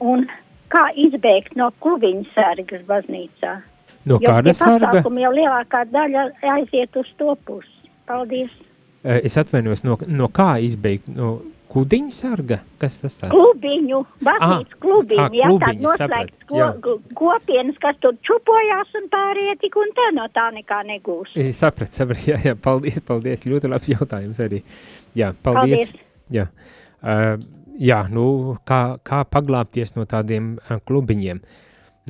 Un 0.00 0.24
kā 0.72 0.86
izbēgt 0.96 1.56
no 1.60 1.70
klubiņa 1.82 2.26
sērgas 2.34 2.86
baznīcā. 2.88 3.58
No 4.08 4.16
kāda? 4.22 4.54
Pasākumi 4.56 5.26
jau 5.26 5.32
lielākā 5.36 5.84
daļa 5.92 6.26
aiziet 6.56 6.96
uz 6.96 7.08
to 7.20 7.36
pusi. 7.44 7.90
Paldies. 8.08 8.52
Es 9.04 9.36
atvainojos, 9.40 9.84
no, 9.86 9.96
no 10.08 10.28
kā 10.32 10.54
izbeigt? 10.64 11.08
No 11.12 11.38
kudiņa 11.70 12.12
sarga? 12.14 12.58
Kas 12.80 12.98
tas 13.02 13.16
tāds? 13.20 13.32
Klubiņu, 13.34 14.00
baznīca 14.26 14.78
klubiņu. 14.82 15.22
Ah, 15.22 15.36
jā, 15.38 15.50
tād 15.62 15.84
noslēgts 15.84 16.48
ko, 16.50 16.96
kopienas, 17.18 17.78
kas 17.82 17.98
tur 18.02 18.16
čupojās 18.26 18.92
un 19.00 19.08
pārējie 19.12 19.56
tik 19.62 19.78
un 19.80 19.94
tā 19.96 20.10
no 20.16 20.26
tā 20.34 20.48
nekā 20.56 20.82
negūs. 20.90 21.36
Es 21.38 21.62
sapratu, 21.62 22.00
sapratu, 22.02 22.26
jā, 22.32 22.40
jā, 22.50 22.56
paldies, 22.68 23.00
paldies. 23.06 23.46
Ļoti 23.46 23.72
labs 23.72 23.92
jautājums 23.92 24.42
arī. 24.42 24.64
Jā, 25.18 25.32
paldies. 25.46 25.92
paldies. 25.92 26.09
Jā, 26.30 26.46
uh, 27.02 27.34
jā 27.80 28.00
nu, 28.12 28.26
kā, 28.68 28.80
kā 29.06 29.24
paglāpties 29.26 29.96
no 29.96 30.06
tādiem 30.08 30.54
uh, 30.58 30.78
klubiņiem? 30.86 31.42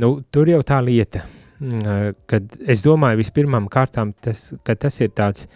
Nu, 0.01 0.13
tur 0.33 0.51
jau 0.51 0.61
tā 0.67 0.81
lieta, 0.85 1.25
uh, 1.25 2.11
kad 2.31 2.57
es 2.61 2.85
domāju, 2.85 3.21
vispirmām 3.23 3.69
kārtām, 3.73 4.13
tas, 4.25 4.51
ka 4.67 4.77
tas 4.77 5.01
ir 5.01 5.13
tāds 5.17 5.49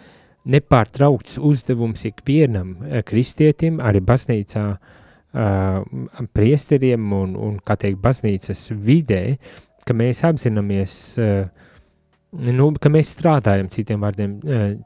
nepārtraukts 0.45 1.39
uzdevums 1.41 2.03
ikvienam 2.05 2.75
kristietim, 3.05 3.79
arī 3.81 4.01
baznīcā 4.05 4.65
uh, 4.75 5.79
priesteriem 6.37 7.13
un, 7.17 7.37
un, 7.37 7.61
kā 7.65 7.77
teikt, 7.81 8.01
baznīcas 8.01 8.67
vidē, 8.77 9.23
ka 9.85 9.97
mēs 9.97 10.21
apzināmies, 10.25 10.97
uh, 11.21 12.49
nu, 12.49 12.73
ka 12.81 12.93
mēs 12.93 13.13
strādājam, 13.17 13.69
citiem 13.73 14.05
vārdiem 14.05 14.37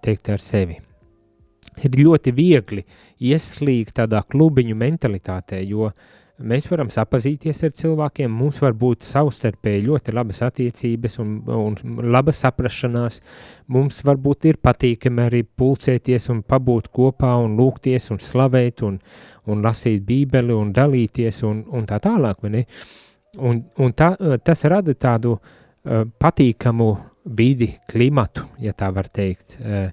teikt, 0.04 0.32
ar 0.36 0.44
sevi 0.44 0.80
ir 1.84 2.00
ļoti 2.00 2.34
viegli 2.36 2.86
ieslīgt 3.20 3.98
tādā 4.00 4.22
klubiņu 4.30 4.78
mentalitātē, 4.80 5.62
jo 5.68 5.90
mēs 6.40 6.70
varam 6.72 6.88
sapazīties 6.92 7.64
ar 7.68 7.74
cilvēkiem, 7.76 8.32
mums 8.32 8.62
var 8.64 8.76
būt 8.80 9.04
savstarpēji 9.04 9.86
ļoti 9.88 10.16
labas 10.16 10.42
attiecības 10.48 11.20
un, 11.24 11.34
un 11.52 11.76
laba 12.12 12.34
saprašanās, 12.36 13.20
mums 13.76 14.00
varbūt 14.08 14.50
ir 14.52 14.62
patīkami 14.64 15.26
arī 15.26 15.44
pulcēties 15.44 16.30
un 16.34 16.42
pabūt 16.48 16.90
kopā 16.96 17.36
un 17.44 17.58
lūgties 17.60 18.10
un 18.16 18.24
slavēt 18.24 18.86
un, 18.88 19.00
un 19.52 19.66
lasīt 19.66 20.06
bībeli 20.08 20.56
un 20.56 20.74
dalīties 20.76 21.44
un, 21.50 21.64
un 21.76 21.88
tā 21.90 22.00
tālāk, 22.04 22.42
vai 22.44 22.56
ne? 22.56 22.66
Un, 23.46 23.60
un 23.78 23.92
tā, 23.94 24.16
tas 24.42 24.64
rada 24.66 24.96
tādu 24.98 25.36
uh, 25.36 26.06
patīkamu 26.18 26.88
vidi, 27.26 27.74
klimatu, 27.90 28.46
ja 28.62 28.74
tā 28.78 28.90
var 28.96 29.10
teikt. 29.12 29.58
Uh, 29.60 29.90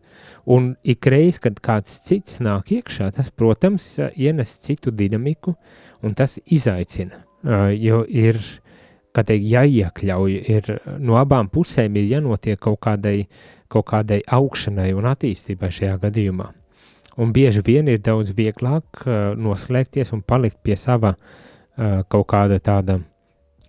un 0.53 0.73
ikreiz, 0.87 1.41
kad 1.43 1.59
kāds 1.65 1.99
cits 2.07 2.41
nāk 2.45 2.73
iekšā, 2.77 3.11
tas, 3.17 3.31
protams, 3.31 3.97
ienes 4.15 4.57
citu 4.65 4.93
dinamiku, 4.95 5.57
un 6.07 6.15
tas 6.19 6.39
izaicina, 6.45 7.23
uh, 7.45 7.71
jo 7.75 8.05
ir, 8.09 8.39
kā 9.17 9.25
teikt, 9.27 9.49
jāiekļauj, 9.53 10.37
ir 10.53 10.71
no 11.03 11.19
abām 11.21 11.51
pusēm 11.53 11.97
ir 11.99 12.11
jānotiek 12.17 12.61
kaut 12.61 12.81
kādai, 12.87 13.19
kaut 13.73 13.89
kādai 13.91 14.21
augšanai 14.23 14.93
un 14.97 15.09
attīstībai 15.11 15.73
šajā 15.73 15.99
gadījumā. 16.07 16.53
Un 17.17 17.33
bieži 17.33 17.63
vien 17.65 17.89
ir 17.89 18.03
daudz 18.05 18.35
vieglāk 18.37 19.07
noslēgties 19.41 20.13
un 20.13 20.21
palikt 20.21 20.59
pie 20.61 20.77
sava 20.77 21.15
kaut 22.13 22.27
kāda 22.29 22.59
tāda 22.61 22.99
uh, 22.99 23.07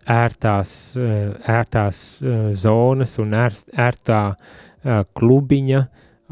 ērtās, 0.07 0.71
eh, 0.95 1.33
ērtās 1.51 1.99
eh, 2.21 2.37
zonas 2.55 3.17
un 3.19 3.35
ēr, 3.35 3.55
ērtā 3.87 4.21
eh, 4.33 5.03
klubiņa, 5.17 5.83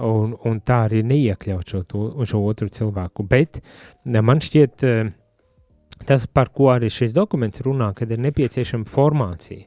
un, 0.05 0.33
un 0.47 0.57
tā 0.59 0.81
arī 0.89 1.03
neiekļaut 1.07 1.71
šo, 1.71 1.83
to, 1.87 2.07
šo 2.27 2.41
otru 2.49 2.67
cilvēku. 2.67 3.23
Bet 3.31 3.61
man 4.03 4.41
šķiet, 4.43 4.83
tas, 6.03 6.25
par 6.27 6.51
ko 6.51 6.67
arī 6.73 6.89
šis 6.91 7.15
dokuments 7.15 7.63
runā, 7.63 7.93
kad 7.95 8.11
ir 8.11 8.19
nepieciešama 8.25 8.89
formācija. 8.91 9.63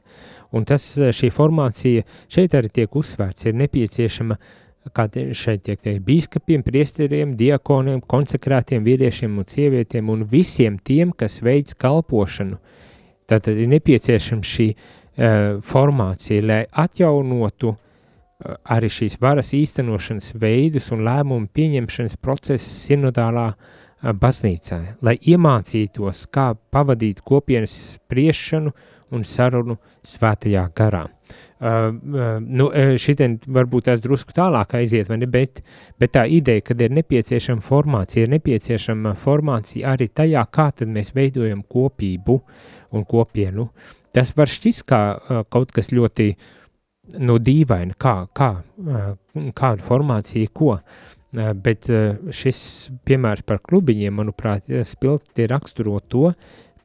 Un 0.53 0.67
tas, 0.69 0.85
šī 1.17 1.31
formācija 1.33 2.05
šeit 2.29 2.53
arī 2.53 2.69
tiek 2.77 2.93
uzsvērts, 3.01 3.47
ir 3.49 3.57
nepieciešama 3.57 4.37
kā 4.93 5.07
šeit 5.33 5.65
tiek 5.65 5.81
teikt, 5.81 6.05
biskupiem, 6.05 6.61
priesteriem, 6.65 7.33
diakoniem, 7.37 8.05
konsekrētiem 8.05 8.85
vīriešiem 8.85 9.33
un 9.33 9.49
sievietēm 9.49 10.13
un 10.13 10.27
visiem 10.29 10.77
tiem, 10.77 11.09
kas 11.09 11.41
veids 11.41 11.73
kalpošanu 11.73 12.61
uh, 12.61 12.78
Tātad 13.29 13.59
ir 13.59 13.69
nepieciešama 13.71 14.45
šī 14.45 14.69
uh, 14.73 15.59
formācija, 15.65 16.45
lai 16.45 16.63
atjaunotu 16.83 17.73
uh, 17.73 17.79
arī 18.73 18.89
šīs 18.93 19.19
varas 19.21 19.53
īstenošanas 19.57 20.33
veidus 20.39 20.89
un 20.95 21.05
lēmumu 21.07 21.51
pieņemšanas 21.53 22.17
procesu 22.23 22.71
sinodālā 22.87 23.49
uh, 23.51 23.75
baznīcā, 23.99 24.79
lai 25.03 25.17
iemācītos, 25.19 26.25
kā 26.33 26.53
pavadīt 26.71 27.21
kopienas 27.25 27.75
spriešanu 27.97 28.73
un 29.11 29.23
sarunu 29.25 29.77
svētajā 30.05 30.67
garā. 30.75 31.05
Uh, 31.59 31.89
uh, 31.91 32.37
nu, 32.39 32.69
šitien 33.01 33.35
varbūt 33.51 33.89
tās 33.89 33.99
drusku 33.99 34.31
tālāk 34.31 34.77
aiziet, 34.79 35.09
vai 35.11 35.17
ne, 35.19 35.27
bet, 35.27 35.59
bet 35.99 36.13
tā 36.15 36.23
ideja, 36.31 36.63
kad 36.69 36.79
ir 36.79 36.93
nepieciešama 36.95 37.59
formācija, 37.65 38.23
ir 38.23 38.31
nepieciešama 38.37 39.11
formācija 39.19 39.91
arī 39.91 40.07
tajā, 40.07 40.45
kā 40.55 40.69
tad 40.71 40.93
mēs 40.93 41.11
veidojam 41.17 41.65
kopību 41.67 42.37
un 42.91 43.05
kopienu. 43.07 43.69
Tas 44.15 44.33
var 44.37 44.49
šķist 44.49 44.85
kā 44.89 45.01
kaut 45.53 45.73
kas 45.75 45.91
ļoti 45.93 46.31
nu, 47.19 47.37
dīvaini, 47.41 47.95
kā, 47.99 48.15
kā, 48.35 48.49
kādu 49.57 49.85
formāciju, 49.85 50.51
ko, 50.53 50.75
bet 51.63 51.89
šis 52.33 52.61
piemērs 53.05 53.45
par 53.45 53.61
klubiņiem, 53.65 54.15
manuprāt, 54.21 54.69
spilgti 54.85 55.45
raksturo 55.49 55.99
to, 56.09 56.31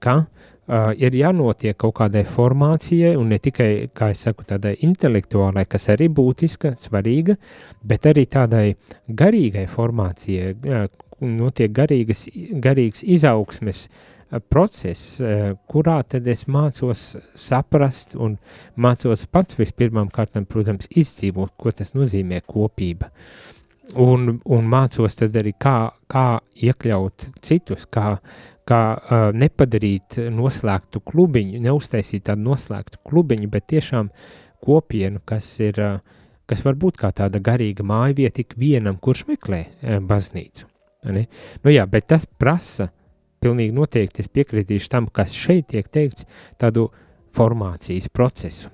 ka 0.05 0.17
uh, 0.21 0.91
ir 1.01 1.17
jānotiek 1.17 1.77
kaut 1.81 1.97
kādai 2.01 2.25
formācijai, 2.29 3.15
un 3.21 3.33
ne 3.33 3.39
tikai, 3.43 3.71
kā 3.97 4.11
es 4.15 4.25
saku, 4.27 4.47
tādai 4.49 4.75
intelektuālai, 4.87 5.65
kas 5.71 5.89
arī 5.95 6.11
būtiska, 6.13 6.75
svarīga, 6.81 7.39
bet 7.85 8.09
arī 8.11 8.27
tādai 8.31 8.67
garīgai 9.09 9.67
formācijai, 9.71 10.55
uh, 10.55 10.89
notiek 11.25 11.73
garīgas, 11.73 12.27
garīgs 12.65 13.05
izaugsmes 13.17 13.87
uh, 13.87 14.14
process, 14.51 15.19
uh, 15.21 15.55
kurā 15.71 15.99
tad 16.09 16.29
es 16.31 16.47
mācos 16.51 17.15
saprast 17.39 18.15
un 18.17 18.37
mācos 18.77 19.27
pats 19.31 19.59
vispirmām 19.61 20.11
kārtām, 20.15 20.47
protams, 20.49 20.89
izdzīvot, 20.91 21.55
ko 21.59 21.73
tas 21.75 21.95
nozīmē 21.97 22.41
kopība. 22.47 23.11
Un, 24.01 24.39
un 24.49 24.69
mācos 24.73 25.19
tad 25.19 25.37
arī, 25.37 25.53
kā, 25.61 25.77
kā 26.09 26.41
iekļaut 26.57 27.27
citus, 27.45 27.85
kā, 27.93 28.17
kā 28.69 28.83
uh, 28.97 29.29
nepadarīt 29.37 30.19
noslēgtu 30.33 31.03
klubiņu, 31.05 31.61
neuztaisīt 31.67 32.25
tādu 32.31 32.49
noslēgtu 32.49 33.03
klubiņu, 33.05 33.51
bet 33.53 33.69
tiešām 33.75 34.09
kopienu, 34.65 35.21
kas 35.29 35.51
ir, 35.61 35.81
uh, 35.85 36.23
kas 36.49 36.65
var 36.65 36.81
būt 36.81 37.01
kā 37.01 37.13
tāda 37.13 37.43
garīga 37.45 37.85
māja 37.87 38.17
vieta 38.25 38.41
ik 38.41 38.57
vienam, 38.59 38.97
kurš 38.97 39.27
meklē 39.29 39.67
uh, 39.67 39.99
baznīcu. 40.01 40.71
Ne? 41.13 41.27
Nu 41.65 41.73
jā, 41.73 41.85
bet 41.91 42.09
tas 42.09 42.25
prasa, 42.25 42.89
pilnīgi 43.45 43.77
noteikti 43.77 44.25
es 44.25 44.33
piekritīšu 44.33 44.91
tam, 44.97 45.11
kas 45.13 45.37
šeit 45.37 45.69
tiek 45.75 45.93
teikts, 45.93 46.27
tādu 46.61 46.89
formācijas 47.37 48.11
procesu, 48.15 48.73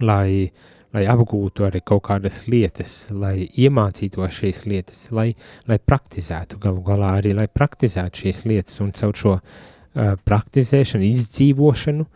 lai 0.00 0.50
lai 0.96 1.04
apgūtu 1.10 1.66
arī 1.66 1.82
kaut 1.84 2.06
kādas 2.08 2.40
lietas, 2.48 2.92
lai 3.12 3.44
iemācītos 3.60 4.38
šīs 4.38 4.62
lietas, 4.68 5.02
lai, 5.14 5.30
lai 5.68 5.78
praktizētu 5.78 6.60
galu 6.62 6.82
galā 6.86 7.14
arī, 7.18 7.34
lai 7.36 7.48
praktizētu 7.52 8.24
šīs 8.24 8.42
lietas 8.48 8.80
un 8.84 8.94
caur 8.96 9.20
šo 9.20 9.34
uh, 9.36 10.14
praktizēšanu, 10.28 11.04
izdzīvošanu, 11.12 12.08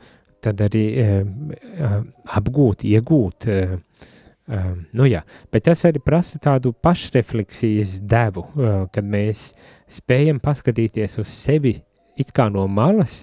tad 0.43 0.65
arī 0.65 0.87
uh, 1.03 1.99
apgūt, 2.41 2.87
iegūt. 2.89 3.49
Uh, 3.53 4.09
uh, 4.49 4.73
nu 4.93 5.07
jā, 5.09 5.23
bet 5.53 5.67
tas 5.69 5.85
arī 5.89 6.03
prasa 6.05 6.41
tādu 6.43 6.73
pašrefleksijas 6.73 7.99
devu, 8.09 8.47
uh, 8.49 8.85
kad 8.93 9.07
mēs 9.07 9.51
spējam 9.91 10.41
paskatīties 10.43 11.19
uz 11.23 11.31
sevi 11.31 11.77
it 12.17 12.33
kā 12.35 12.49
no 12.53 12.67
malas 12.69 13.23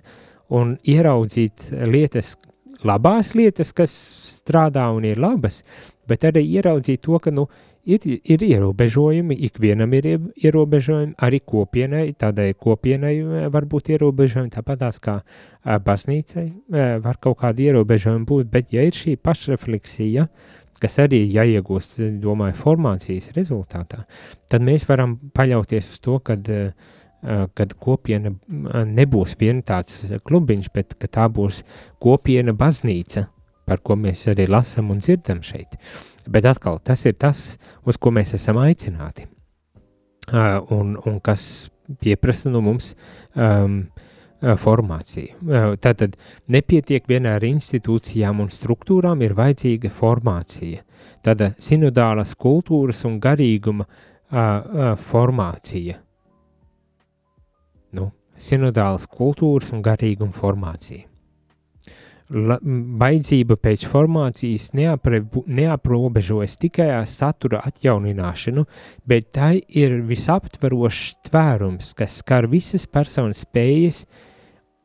un 0.49 0.75
ieraudzīt 0.87 1.69
lietas, 1.89 2.35
labās 2.85 3.33
lietas, 3.37 3.73
kas 3.75 3.93
strādā 4.39 4.87
un 4.95 5.05
ir 5.05 5.19
labas, 5.21 5.63
bet 6.09 6.25
arī 6.25 6.45
ieraudzīt 6.57 7.03
to, 7.05 7.19
ka 7.21 7.31
nu, 7.33 7.45
ir, 7.89 8.05
ir 8.05 8.43
ierobežojumi, 8.45 9.35
ikvienam 9.47 9.93
ir 9.97 10.07
ierobežojumi, 10.35 11.15
arī 11.25 11.39
kopienai, 11.45 12.05
tādai 12.19 12.51
kopienai 12.53 13.15
eh, 13.19 13.47
var 13.53 13.67
būt 13.69 13.93
ierobežojumi, 13.95 14.53
tāpatās 14.53 15.01
kā 15.03 15.19
eh, 15.21 15.77
baznīcai 15.85 16.47
var 17.03 17.19
kaut 17.21 17.39
kādi 17.43 17.69
ierobežojumi 17.69 18.27
būt, 18.29 18.49
bet 18.51 18.73
ja 18.75 18.85
ir 18.87 18.95
šī 18.95 19.17
pašrefleksija, 19.21 20.27
kas 20.79 20.99
arī 21.03 21.23
jāiegūst, 21.33 21.99
domāju, 22.21 22.55
formācijas 22.59 23.33
rezultātā, 23.35 24.05
tad 24.49 24.65
mēs 24.65 24.85
varam 24.89 25.17
paļauties 25.35 25.91
uz 25.95 26.01
to, 26.05 26.19
kad 26.23 26.47
uh, 26.53 26.71
kad 27.53 27.73
kopiena 27.79 28.31
nebūs 28.87 29.35
vien 29.39 29.61
tāds 29.65 30.05
klubiņš, 30.23 30.69
bet 30.75 30.95
tā 31.11 31.27
būs 31.27 31.63
kopiena 31.99 32.53
baznīca, 32.55 33.25
par 33.67 33.83
ko 33.83 33.97
mēs 33.99 34.25
arī 34.31 34.47
lasām 34.49 34.93
un 34.93 35.01
dzirdam 35.03 35.43
šeit. 35.43 35.75
Bet 36.29 36.47
atkal, 36.47 36.79
tas 36.83 37.05
ir 37.09 37.17
tas, 37.19 37.59
uz 37.85 37.99
ko 37.99 38.13
mēs 38.15 38.33
esam 38.37 38.61
aicināti, 38.61 39.27
un, 40.31 40.95
un 40.95 41.19
kas 41.23 41.69
pieprasa 41.99 42.51
no 42.53 42.61
mums 42.61 42.93
um, 43.35 43.81
formāciju. 44.39 45.75
Tātad 45.81 46.15
nepietiek 46.47 47.07
vienā 47.09 47.35
ar 47.39 47.45
institūcijām 47.47 48.43
un 48.43 48.51
struktūrām, 48.53 49.23
ir 49.25 49.35
vajadzīga 49.37 49.91
formācija. 49.93 50.85
Tāda 51.25 51.53
sinodālas 51.59 52.35
kultūras 52.39 53.03
un 53.09 53.19
garīguma 53.23 53.85
uh, 53.85 53.91
uh, 54.31 54.89
formācija. 54.99 55.99
Nu, 57.95 58.11
sinodālas 58.39 59.07
kultūras 59.11 59.73
un 59.75 59.83
garīguma 59.83 60.35
formācija 60.35 61.09
baidzība 62.29 63.57
pēc 63.57 63.87
formācijas 63.89 64.69
neapre, 64.77 65.23
neaprobežojas 65.49 66.57
tikai 66.61 66.89
ar 66.99 67.07
satura 67.09 67.63
atjaunināšanu, 67.65 68.65
bet 69.09 69.31
tai 69.33 69.61
ir 69.67 69.99
visaptverošs 70.05 71.15
tvērums, 71.29 71.93
kas 71.97 72.19
skar 72.21 72.47
visas 72.51 72.85
personas 72.85 73.41
spējas 73.47 74.05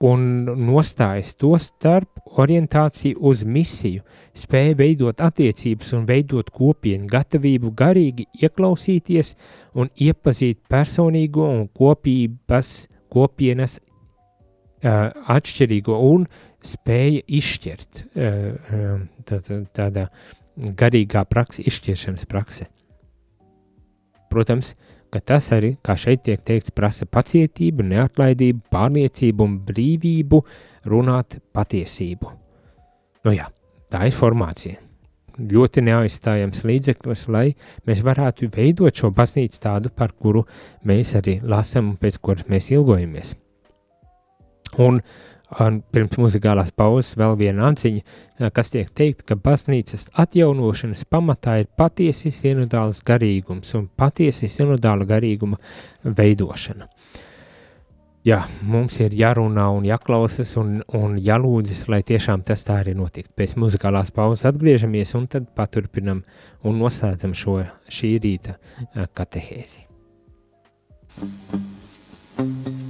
un 0.05 0.45
nostājas 0.69 1.35
to 1.41 1.55
starp 1.61 2.21
orientāciju 2.41 3.21
uz 3.31 3.45
misiju, 3.47 4.03
spēja 4.37 4.77
veidot 4.79 5.23
attiecības 5.23 5.95
un 5.97 6.07
veidot 6.09 6.51
kopienu, 6.55 7.07
gatavību 7.11 7.73
garīgi 7.79 8.27
ieklausīties 8.43 9.35
un 9.79 9.91
iepazīt 9.95 10.61
personīgo 10.71 11.47
un 11.55 11.67
kopības, 11.73 12.75
kopienas 13.15 13.79
uh, 13.79 15.11
atšķirīgo 15.37 15.99
un 16.11 16.27
spēja 16.65 17.23
izšķirt 17.39 18.05
tā, 19.29 19.41
tādā 19.77 20.09
garīgā 20.55 21.25
praksa, 21.29 21.65
izšķiršanas 21.67 22.27
prakse. 22.31 22.69
Protams, 24.33 24.73
ka 25.15 25.21
tas 25.23 25.51
arī, 25.55 25.75
kā 25.85 25.95
šeit 25.99 26.25
tiek 26.27 26.41
teikts, 26.43 26.73
prasa 26.75 27.07
pacietību, 27.07 27.87
neatlaidību, 27.87 28.65
pārliecību 28.75 29.47
un 29.47 29.59
brīvību 29.69 30.41
runāt 30.91 31.39
patiesību. 31.55 32.33
Nu 33.25 33.35
jā, 33.37 33.47
tā 33.93 34.09
ir 34.09 34.17
formācija. 34.17 34.81
Ļoti 35.35 35.83
neaizstājams 35.87 36.63
līdzeklis, 36.67 37.25
lai 37.35 37.47
mēs 37.89 38.05
varētu 38.07 38.51
veidot 38.55 38.95
šo 38.95 39.11
baznīcu 39.15 39.63
tādu, 39.63 39.91
par 39.91 40.15
kuru 40.15 40.45
mēs 40.87 41.17
arī 41.19 41.41
lasām 41.43 41.95
un 41.95 41.97
pēc 41.99 42.21
kuras 42.23 42.51
mēs 42.51 42.71
ilgojamies. 42.75 43.35
Un 44.83 44.99
uh, 44.99 45.34
Un 45.63 45.83
pirms 45.95 46.17
muzikālās 46.19 46.73
pauzes 46.75 47.15
vēl 47.19 47.37
viena 47.39 47.69
atziņa, 47.71 48.01
uh, 48.03 48.49
kas 48.55 48.73
tiek 48.75 48.89
teikt, 48.91 49.23
ka 49.29 49.37
baznīcas 49.39 50.09
atjaunošanas 50.25 51.05
pamatā 51.11 51.61
ir 51.63 51.69
patiesi 51.79 52.33
sinodāls 52.35 53.05
garīgums 53.07 53.71
un 53.79 53.87
patiesi 53.87 54.51
sinodāla 54.51 55.07
garīguma 55.07 55.61
veidošana. 56.03 56.89
Jā, 58.25 58.39
mums 58.65 58.97
ir 59.05 59.13
jārunā 59.13 59.67
un 59.77 59.85
jāklausas 59.85 60.55
un, 60.57 60.79
un 60.97 61.19
jālūdzas, 61.21 61.83
lai 61.93 62.01
tiešām 62.09 62.41
tas 62.49 62.65
tā 62.65 62.79
arī 62.81 62.95
notiktu. 62.97 63.35
Pēc 63.37 63.53
muzikālās 63.61 64.15
pauzes 64.17 64.49
atgriežamies 64.49 65.13
un 65.19 65.29
tad 65.29 65.51
paturpinam 65.55 66.25
un 66.65 66.81
noslēdzam 66.81 67.37
šo 67.37 67.61
šī 67.93 68.15
rīta 68.25 68.57
uh, 68.57 69.05
katehēzi. 69.13 69.85
Trīs 72.35 72.84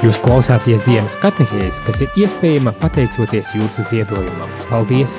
Jūs 0.00 0.16
klausāties 0.24 0.80
dienas 0.86 1.12
katehēs, 1.20 1.76
kas 1.84 1.98
ir 2.00 2.14
iespējama 2.16 2.70
pateicoties 2.80 3.50
jūsu 3.52 3.82
ziedojumam. 3.84 4.48
Paldies! 4.70 5.18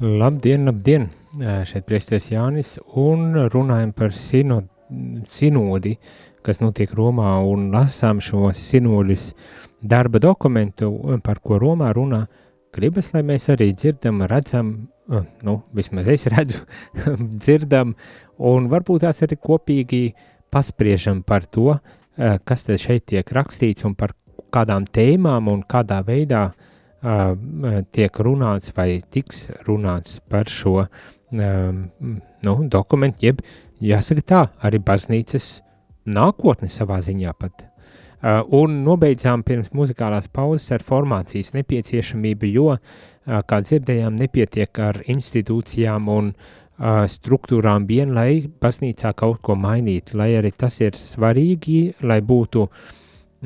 Labdien, 0.00 0.64
labdien! 0.64 1.04
Šeit 1.68 1.84
priesties 1.84 2.30
Jānis 2.32 2.78
un 2.96 3.36
runājam 3.52 3.92
par 3.92 4.16
sino, 4.16 4.62
sinodi, 5.28 5.98
kas 6.40 6.64
notiek 6.64 6.96
Romā 6.96 7.34
un 7.44 7.68
lasām 7.76 8.24
šo 8.24 8.54
sinodis 8.56 9.34
darba 9.84 10.16
dokumentu, 10.16 11.20
par 11.20 11.44
ko 11.44 11.60
Romā 11.60 11.92
runā, 11.92 12.24
gribas, 12.74 13.12
lai 13.14 13.22
mēs 13.26 13.48
arī 13.54 13.70
dzirdam, 13.74 14.22
redzam, 14.30 14.74
uh, 15.08 15.24
nu, 15.46 15.58
vismaz 15.76 16.10
es 16.12 16.26
redzu, 16.32 16.64
dzirdam, 17.44 17.94
un 18.50 18.68
varbūt 18.72 19.06
tās 19.06 19.22
arī 19.26 19.38
kopīgi 19.40 20.04
paspriežam 20.54 21.22
par 21.26 21.46
to, 21.46 21.74
uh, 21.74 22.36
kas 22.44 22.66
tad 22.68 22.82
šeit 22.82 23.08
tiek 23.12 23.34
rakstīts 23.36 23.86
un 23.88 23.96
par 23.98 24.14
kādām 24.54 24.86
tēmām 24.86 25.50
un 25.50 25.64
kādā 25.66 26.00
veidā 26.06 26.46
uh, 26.50 27.82
tiek 27.92 28.22
runāts 28.26 28.74
vai 28.76 29.00
tiks 29.10 29.48
runāts 29.66 30.20
par 30.30 30.50
šo 30.50 30.84
um, 30.84 31.84
nu, 32.46 32.56
dokumentu, 32.70 33.26
jeb 33.28 33.42
jāsaka 33.82 34.26
tā, 34.26 34.42
arī 34.64 34.80
baznīcas 34.82 35.58
nākotne 36.06 36.70
savā 36.70 37.00
ziņā 37.04 37.34
pat. 37.38 37.66
Uh, 38.24 38.38
un 38.56 38.78
nobeidzām 38.86 39.42
pirms 39.44 39.66
muzikālās 39.76 40.30
pauzes 40.32 40.70
ar 40.72 40.80
formācijas 40.80 41.50
nepieciešamību, 41.58 42.48
jo, 42.54 42.70
uh, 42.72 43.42
kā 43.44 43.58
dzirdējām, 43.60 44.16
nepietiek 44.16 44.80
ar 44.80 45.02
institūcijām 45.12 46.08
un 46.08 46.30
uh, 46.32 47.02
struktūrām 47.04 47.84
vien, 47.90 48.14
lai 48.16 48.46
baznīcā 48.64 49.12
kaut 49.20 49.42
ko 49.44 49.58
mainītu, 49.60 50.16
lai 50.16 50.30
arī 50.38 50.54
tas 50.56 50.80
ir 50.80 50.96
svarīgi, 50.96 51.82
lai 52.00 52.22
būtu 52.24 52.64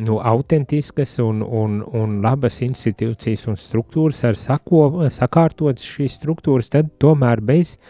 nu, 0.07 0.21
autentiskas 0.23 1.17
un, 1.27 1.43
un, 1.43 1.83
un 1.83 2.21
labas 2.23 2.63
institūcijas 2.63 3.49
un 3.51 3.59
struktūras. 3.59 4.23
Ar 4.31 4.39
sako, 4.39 4.87
sakārtotas 5.11 5.91
šīs 5.91 6.21
struktūras, 6.21 6.71
tad 6.71 6.95
tomēr 7.03 7.43
bez 7.43 7.81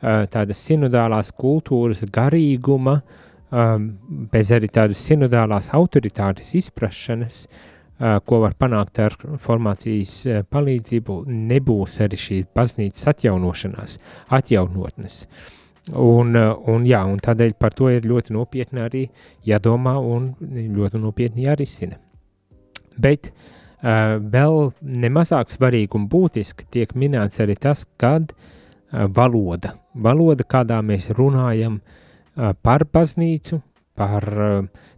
tādas 0.00 0.64
sinodālās 0.64 1.34
kultūras 1.36 2.06
garīguma 2.08 3.02
uh, 3.02 3.24
um, 3.50 3.88
bez 4.32 4.52
arī 4.54 4.68
tādas 4.72 5.00
sinodālās 5.08 5.70
autoritātes 5.76 6.50
izprašanas, 6.58 7.44
uh, 7.48 8.18
ko 8.24 8.42
var 8.44 8.56
panākt 8.58 9.00
ar 9.02 9.16
formācijas 9.42 10.14
uh, 10.28 10.40
palīdzību, 10.48 11.20
nebūs 11.52 11.98
arī 12.04 12.20
šī 12.20 12.40
baznīcas 12.56 13.12
atjaunošanās, 13.14 13.98
atjaunotnes. 14.38 15.20
Un, 15.88 16.34
uh, 16.36 16.56
un, 16.68 16.84
jā, 16.88 17.04
un 17.08 17.20
tādēļ 17.24 17.54
par 17.60 17.76
to 17.76 17.92
ir 17.92 18.08
ļoti 18.08 18.36
nopietni 18.36 18.84
arī 18.84 19.06
jādomā 19.48 19.96
un 19.98 20.34
ļoti 20.40 21.00
nopietni 21.00 21.46
jārisina. 21.48 21.96
Bet 22.98 23.30
uh, 23.30 24.18
vēl 24.18 24.72
nemazāk 24.82 25.48
svarīgi 25.52 25.96
un 25.96 26.08
būtiski 26.10 26.66
tiek 26.68 26.92
minēts 26.98 27.40
arī 27.40 27.56
tas, 27.56 27.86
kad 27.96 28.34
uh, 28.34 29.06
valoda, 29.14 29.78
valoda, 29.94 30.44
kādā 30.44 30.82
mēs 30.84 31.08
runājam, 31.16 31.78
uh, 31.78 32.04
par 32.62 32.86
baznīcu, 32.94 33.60
par 33.98 34.24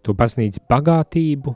to 0.05 0.15
baznīcas 0.17 0.63
bagātību 0.69 1.55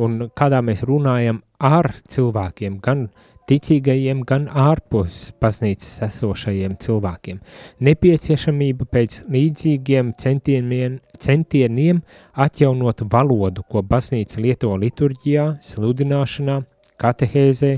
un 0.00 0.28
kādā 0.36 0.60
mēs 0.64 0.84
runājam 0.88 1.40
ar 1.62 1.88
cilvēkiem, 2.08 2.78
gan 2.84 3.08
ticīgajiem, 3.46 4.22
gan 4.26 4.48
ārpus 4.50 5.32
baznīcas 5.40 6.00
esošajiem 6.08 6.76
cilvēkiem. 6.82 7.38
Nepieciešamība 7.86 8.88
pēc 8.90 9.20
līdzīgiem 9.32 10.12
centieniem, 10.18 10.98
centieniem 11.22 12.02
atjaunot 12.46 13.04
valodu, 13.12 13.62
ko 13.70 13.84
baznīca 13.86 14.42
lieto 14.42 14.72
liturģijā, 14.82 15.46
sludināšanā, 15.62 16.58
katehēzē, 17.00 17.72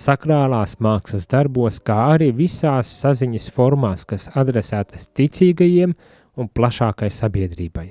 sakrālās 0.00 0.76
mākslas 0.80 1.26
darbos, 1.28 1.80
kā 1.84 1.98
arī 2.14 2.30
visās 2.36 2.92
saziņas 3.02 3.50
formās, 3.56 4.06
kas 4.08 4.30
adresētas 4.38 5.10
ticīgajiem, 5.18 5.96
un 6.40 6.48
plašākai 6.48 7.10
sabiedrībai. 7.12 7.88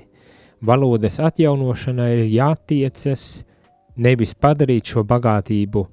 Valodas 0.66 1.16
atjaunošanai 1.24 2.10
ir 2.18 2.26
jātiecas 2.34 3.24
nevis 4.00 4.34
padarīt 4.36 4.92
šo 4.92 5.04
bagātību, 5.08 5.84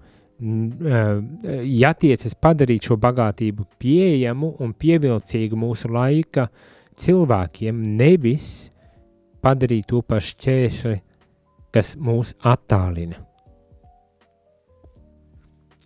jātiecas 1.81 2.35
padarīt 2.41 2.89
šo 2.89 2.97
bagātību 3.01 3.67
pieejamu 3.79 4.55
un 4.63 4.73
pievilcīgu 4.77 5.59
mūsu 5.59 5.91
laika 5.93 6.49
cilvēkiem, 6.99 7.79
nevis 7.97 8.49
padarīt 9.43 9.87
to 9.89 10.03
par 10.03 10.21
šķērsli, 10.23 10.99
kas 11.73 11.95
mūs 11.95 12.35
attālina. 12.43 13.23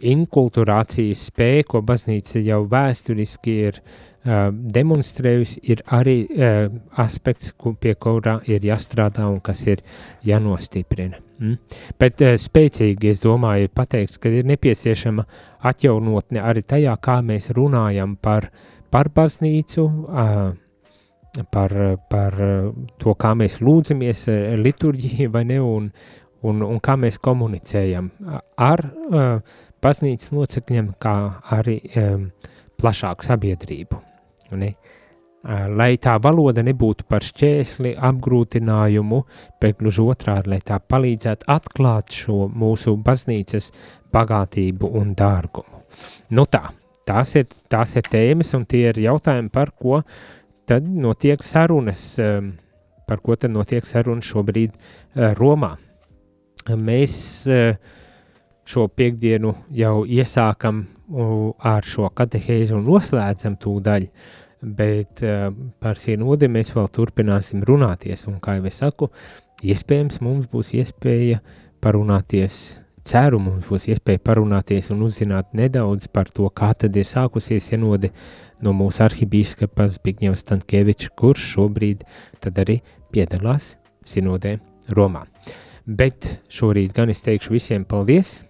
Inkulturācijas 0.01 1.28
spēja, 1.30 1.65
ko 1.69 1.84
baznīca 1.86 2.41
jau 2.41 2.63
vēsturiski 2.65 3.53
ir 3.67 3.76
uh, 3.78 4.11
demonstrējusi, 4.24 5.61
ir 5.74 5.82
arī 5.89 6.15
aspekts, 7.01 7.55
pie 7.82 7.95
kurā 7.97 8.38
ir 8.45 8.65
jāstrādā 8.65 9.26
un 9.26 9.39
kas 9.41 9.63
ir 9.67 9.82
jānostiprina. 10.28 11.17
Mm? 11.41 11.57
Bet 11.97 12.22
spēcīgi, 12.38 13.09
es 13.09 13.24
domāju, 13.24 13.65
ir 13.65 13.74
pateikts, 13.74 14.19
ka 14.22 14.30
ir 14.30 14.45
nepieciešama 14.45 15.26
atjaunotne 15.72 16.43
arī 16.45 16.61
tajā, 16.61 16.93
kā 17.01 17.17
mēs 17.26 17.49
runājam 17.57 18.13
par, 18.22 18.51
par 18.93 19.09
baznīcu, 19.09 19.88
par, 21.49 21.76
par 22.11 22.38
to, 23.01 23.15
kā 23.17 23.34
mēs 23.39 23.57
lūdzamies 23.63 24.28
liturģiju 24.61 25.34
vai 25.34 25.43
ne, 25.49 25.57
un, 25.65 25.89
un, 26.45 26.61
un 26.67 26.80
kā 26.84 26.93
mēs 26.99 27.17
komunicējam 27.26 28.11
ar 28.61 28.86
baznīcas 29.82 30.30
locekļiem, 30.38 30.93
kā 31.01 31.17
arī 31.57 31.80
plašāku 32.82 33.26
sabiedrību. 33.26 34.11
Ne? 34.60 34.74
Lai 35.74 35.95
tā 35.97 36.18
valoda 36.22 36.62
nebūtu 36.62 37.08
par 37.10 37.24
šķēsli, 37.26 37.95
apgrūtinājumu, 37.97 39.24
bet 39.62 39.80
gluži 39.80 40.04
otrādi, 40.06 40.52
lai 40.54 40.60
tā 40.62 40.78
palīdzētu 40.78 41.47
atklāt 41.49 42.14
šo 42.14 42.43
mūsu 42.54 42.93
baznīcas 43.02 43.72
bagātību 44.14 44.91
un 44.99 45.16
dārgumu. 45.18 45.82
Nu 46.38 46.45
tā, 46.45 46.68
tās 47.10 47.34
ir, 47.39 47.47
tās 47.72 47.95
ir 47.97 48.06
tēmas 48.12 48.54
un 48.54 48.68
tie 48.70 48.84
ir 48.91 49.02
jautājumi, 49.02 49.49
par 49.49 49.72
ko 49.74 50.04
tad 50.70 50.86
notiek 50.86 51.41
sarunas, 51.43 52.04
par 53.10 53.24
ko 53.26 53.36
tad 53.36 53.52
notiek 53.56 53.88
sarunas 53.88 54.30
šobrīd 54.30 54.78
Romā. 55.39 55.74
Mēs 56.70 57.16
šo 58.72 58.86
piekdienu 58.93 59.56
jau 59.74 59.95
iesākam 60.06 60.86
ar 61.66 61.84
šo 61.84 62.12
katehēzi 62.16 62.78
un 62.78 62.86
noslēdzam 62.86 63.58
tūdaļ, 63.60 64.06
bet 64.62 65.24
uh, 65.26 65.49
par 65.82 65.97
sinodi 65.99 66.49
mēs 66.51 66.74
vēl 66.76 66.89
turpināsim 66.93 67.66
runāties, 67.68 68.28
un 68.30 68.39
kā 68.43 68.59
jau 68.59 68.70
es 68.70 68.80
saku, 68.82 69.09
iespējams 69.62 70.22
mums 70.22 70.47
būs 70.51 70.74
iespēja 70.78 71.41
parunāties, 71.82 72.80
ceru 73.07 73.39
mums 73.41 73.66
būs 73.70 73.88
iespēja 73.91 74.22
parunāties 74.24 74.91
un 74.93 75.01
uzzināt 75.07 75.55
nedaudz 75.57 76.07
par 76.14 76.30
to, 76.30 76.47
kā 76.53 76.72
tad 76.78 76.97
ir 76.97 77.07
sākusies 77.07 77.72
sinode 77.74 78.12
no 78.62 78.74
mūsu 78.78 79.03
arhibīskapas 79.07 79.97
Bigņevs 80.05 80.45
Stankievičs, 80.45 81.12
kurš 81.18 81.47
šobrīd 81.55 82.05
tad 82.43 82.62
arī 82.62 82.80
piedalās 83.14 83.76
sinodē 84.05 84.59
Romā. 84.95 85.26
Bet 85.86 86.28
šorīt 86.53 86.93
gan 86.93 87.09
es 87.09 87.24
teikšu 87.26 87.57
visiem 87.57 87.86
paldies, 87.89 88.41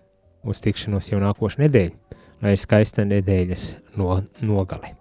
uz 0.43 0.63
tikšanos 0.63 1.13
jau 1.13 1.21
nākošu 1.23 1.63
nedēļu, 1.63 2.17
lai 2.43 2.57
skaista 2.59 3.07
nedēļas 3.07 3.75
no, 3.95 4.19
nogale. 4.43 5.00